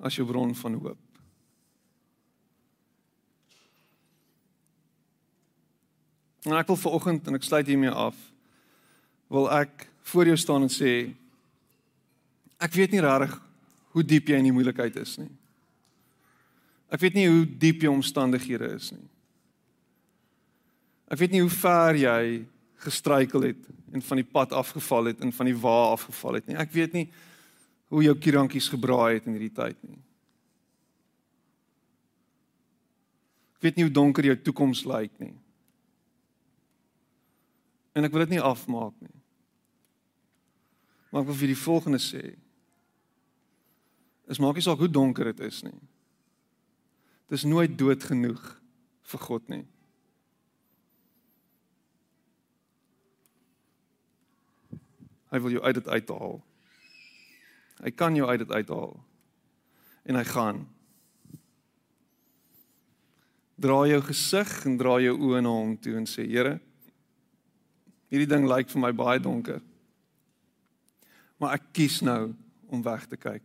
as 0.05 0.19
jou 0.19 0.27
bron 0.29 0.53
van 0.59 0.79
hoop. 0.83 1.04
En 6.45 6.57
ek 6.59 6.69
wil 6.69 6.77
vanoggend 6.77 7.27
en 7.29 7.39
ek 7.39 7.47
sluit 7.47 7.67
hiermee 7.67 7.93
af 7.93 8.17
wil 9.33 9.49
ek 9.53 9.87
voor 10.11 10.29
jou 10.29 10.37
staan 10.37 10.67
en 10.67 10.73
sê 10.73 11.15
Ek 12.63 12.73
weet 12.73 12.95
nie 12.95 13.03
regtig 13.03 13.35
hoe 13.93 14.05
diep 14.07 14.31
jy 14.31 14.39
in 14.41 14.47
die 14.47 14.55
moeilikheid 14.55 14.95
is 14.97 15.17
nie. 15.19 15.29
Ek 16.89 17.03
weet 17.03 17.17
nie 17.19 17.27
hoe 17.29 17.43
diep 17.45 17.83
jou 17.85 17.93
omstandighede 17.93 18.71
is 18.77 18.93
nie. 18.95 19.05
Ek 21.11 21.21
weet 21.21 21.35
nie 21.35 21.43
hoe 21.43 21.53
ver 21.53 21.99
jy 21.99 22.23
gestruikel 22.85 23.49
het 23.51 23.69
en 23.95 24.03
van 24.03 24.21
die 24.21 24.27
pad 24.27 24.55
afgeval 24.57 25.11
het 25.13 25.21
en 25.23 25.33
van 25.35 25.51
die 25.51 25.57
wa 25.59 25.77
afgeval 25.93 26.41
het 26.41 26.49
nie. 26.49 26.57
Ek 26.59 26.73
weet 26.75 26.97
nie 26.97 27.05
hoe 27.93 28.03
jou 28.07 28.15
kierankies 28.19 28.71
gebraai 28.73 29.19
het 29.19 29.29
in 29.29 29.37
hierdie 29.37 29.55
tyd 29.55 29.79
nie. 29.87 30.01
Ek 33.59 33.69
weet 33.69 33.79
nie 33.79 33.87
hoe 33.87 33.95
donker 33.95 34.27
jou 34.31 34.37
toekoms 34.49 34.85
lyk 34.89 35.13
nie. 35.23 35.35
En 37.95 38.07
ek 38.07 38.13
wil 38.13 38.25
dit 38.27 38.35
nie 38.35 38.43
afmaak 38.43 38.95
nie. 39.01 39.21
Maar 41.11 41.23
ek 41.23 41.31
wil 41.31 41.41
vir 41.45 41.53
die 41.55 41.63
volgende 41.63 42.03
sê 42.03 42.25
is 44.25 44.41
maak 44.41 44.57
nie 44.57 44.65
saak 44.65 44.81
hoe 44.81 44.89
donker 44.89 45.29
dit 45.31 45.41
is 45.45 45.61
nie. 45.67 45.77
Dit 47.29 47.37
is 47.39 47.45
nooit 47.47 47.77
dood 47.79 48.03
genoeg 48.03 48.43
vir 49.13 49.21
God 49.21 49.51
nie. 49.53 49.65
Hy 55.35 55.41
wil 55.43 55.57
jou 55.57 55.63
uit 55.67 55.77
dit 55.77 55.89
uithaal. 55.91 56.39
Hy 57.85 57.91
kan 57.91 58.17
jou 58.17 58.29
uit 58.31 58.41
dit 58.45 58.53
uithaal. 58.55 58.95
En 60.09 60.19
hy 60.19 60.25
gaan. 60.29 60.61
Dra 63.61 63.81
jou 63.91 64.01
gesig 64.09 64.53
en 64.69 64.79
dra 64.79 64.99
jou 65.03 65.15
oë 65.29 65.43
na 65.45 65.53
hom 65.53 65.75
toe 65.79 65.97
en 65.99 66.07
sê 66.11 66.27
Here, 66.27 66.59
hierdie 68.15 68.31
ding 68.31 68.47
lyk 68.47 68.71
vir 68.71 68.83
my 68.83 68.93
baie 68.95 69.21
donker. 69.23 69.61
Maar 71.43 71.59
ek 71.59 71.69
kies 71.75 71.99
nou 72.07 72.33
om 72.71 72.83
weg 72.87 73.09
te 73.11 73.19
kyk 73.19 73.45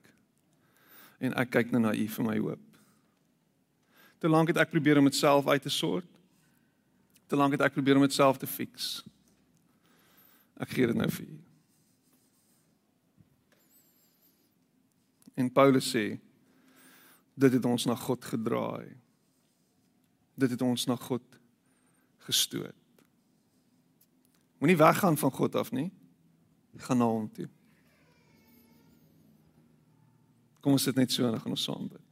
en 1.19 1.35
ek 1.41 1.49
kyk 1.51 1.73
nou 1.73 1.81
na 1.83 1.91
U 1.91 2.05
vir 2.13 2.25
my 2.25 2.37
hoop. 2.39 2.65
Te 4.23 4.31
lank 4.31 4.51
het 4.51 4.61
ek 4.61 4.71
probeer 4.71 4.99
om 4.99 5.07
dit 5.09 5.17
self 5.17 5.47
uit 5.47 5.63
te 5.63 5.71
sort. 5.71 6.07
Te 7.27 7.37
lank 7.39 7.55
het 7.55 7.65
ek 7.67 7.75
probeer 7.75 7.99
om 7.99 8.05
dit 8.05 8.15
self 8.15 8.39
te 8.39 8.47
fix. 8.47 9.01
Ek 10.59 10.71
gee 10.75 10.87
dit 10.87 10.97
nou 10.97 11.09
vir 11.11 11.27
U. 11.27 11.37
En 15.39 15.51
Paulus 15.55 15.87
sê 15.87 16.05
dit 17.39 17.53
het 17.55 17.65
ons 17.67 17.87
na 17.87 17.95
God 17.95 18.25
gedraai. 18.27 18.89
Dit 20.39 20.55
het 20.55 20.63
ons 20.63 20.87
na 20.87 20.95
God 20.99 21.23
gestoot. 22.27 22.78
Moenie 24.59 24.77
weggaan 24.77 25.17
van 25.17 25.31
God 25.31 25.55
af 25.55 25.71
nie. 25.71 25.91
Gaan 26.77 26.97
na 26.97 27.07
hom 27.07 27.31
toe. 27.31 27.47
Kom 30.59 30.75
ons 30.75 30.83
sit 30.83 30.95
net 30.95 31.11
so 31.11 31.25
en 31.25 31.31
dan 31.31 31.41
gaan 31.41 31.55
ons 31.55 31.63
saam 31.63 31.87
bid. 31.87 32.05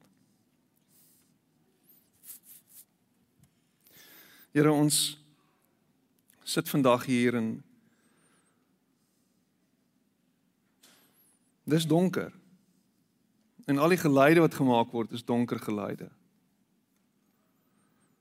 Here 4.56 4.72
ons 4.72 5.20
sit 6.48 6.70
vandag 6.70 7.06
hier 7.06 7.36
en 7.36 7.58
Dis 11.68 11.84
donker. 11.84 12.32
En 13.66 13.78
al 13.78 13.92
die 13.92 14.00
geluide 14.00 14.40
wat 14.40 14.56
gemaak 14.56 14.94
word 14.96 15.12
is 15.12 15.26
donker 15.28 15.60
geluide. 15.60 16.08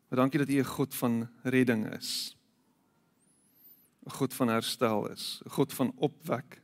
Maar 0.08 0.18
dankie 0.18 0.38
dat 0.38 0.48
U 0.48 0.58
'n 0.58 0.64
God 0.64 0.94
van 0.94 1.28
redding 1.42 1.86
is. 1.94 2.35
'n 4.06 4.10
God 4.10 4.34
van 4.34 4.48
herstel 4.48 5.10
is, 5.10 5.40
'n 5.44 5.50
God 5.50 5.72
van 5.72 5.92
opwek 5.96 6.62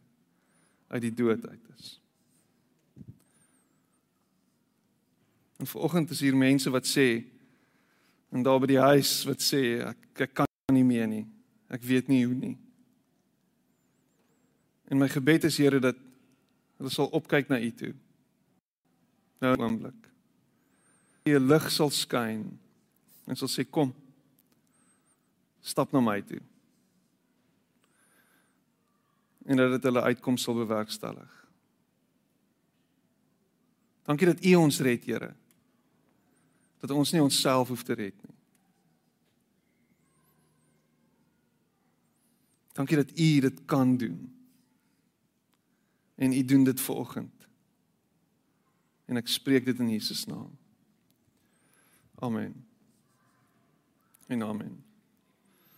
uit 0.86 1.02
die 1.02 1.14
dood 1.14 1.48
uit 1.48 1.68
is. 1.78 2.00
En 5.56 5.66
vanoggend 5.66 6.10
is 6.10 6.20
hier 6.20 6.36
mense 6.36 6.70
wat 6.70 6.86
sê 6.86 7.24
en 8.30 8.42
daar 8.42 8.60
by 8.60 8.66
die 8.66 8.80
huis 8.80 9.24
wat 9.24 9.42
sê 9.42 9.82
ek 9.86 10.20
ek 10.20 10.34
kan 10.34 10.46
nie 10.72 10.84
meer 10.84 11.06
nie. 11.06 11.26
Ek 11.68 11.82
weet 11.82 12.08
nie 12.08 12.24
hoe 12.24 12.34
nie. 12.34 12.58
En 14.88 14.98
my 14.98 15.08
gebed 15.08 15.44
is 15.44 15.56
Here 15.56 15.80
dat 15.80 15.96
hulle 16.76 16.90
sal 16.90 17.08
opkyk 17.16 17.48
na 17.48 17.60
U 17.60 17.70
toe. 17.72 17.94
Nou 19.40 19.56
oomblik. 19.56 20.08
U 21.24 21.38
lig 21.38 21.70
sal 21.70 21.90
skyn 21.90 22.58
en 23.26 23.36
sal 23.36 23.48
sê 23.48 23.64
kom. 23.64 23.94
Stap 25.62 25.92
na 25.92 26.00
my 26.00 26.20
toe. 26.22 26.42
En 29.44 29.56
dat 29.56 29.70
dit 29.70 29.82
hulle 29.82 30.02
uitkoms 30.02 30.42
sal 30.42 30.54
bewerkstellig. 30.54 31.38
Dankie 34.02 34.26
dat 34.26 34.44
U 34.44 34.54
ons 34.54 34.80
red, 34.80 35.04
Here 35.04 35.34
dat 36.82 36.90
ons 36.90 37.12
nie 37.14 37.22
onsself 37.22 37.68
hoef 37.70 37.84
te 37.86 37.94
red 37.94 38.16
nie. 38.26 38.36
Dankie 42.74 42.98
dat 42.98 43.12
U 43.14 43.28
dit 43.40 43.64
kan 43.70 43.96
doen. 43.96 44.18
En 46.14 46.32
U 46.32 46.44
doen 46.44 46.64
dit 46.64 46.80
vanoggend. 46.80 47.46
En 49.06 49.20
ek 49.20 49.30
spreek 49.30 49.68
dit 49.68 49.78
in 49.78 49.92
Jesus 49.94 50.24
naam. 50.26 50.50
Amen. 52.18 52.64
En 54.26 54.42
amen. 54.42 54.82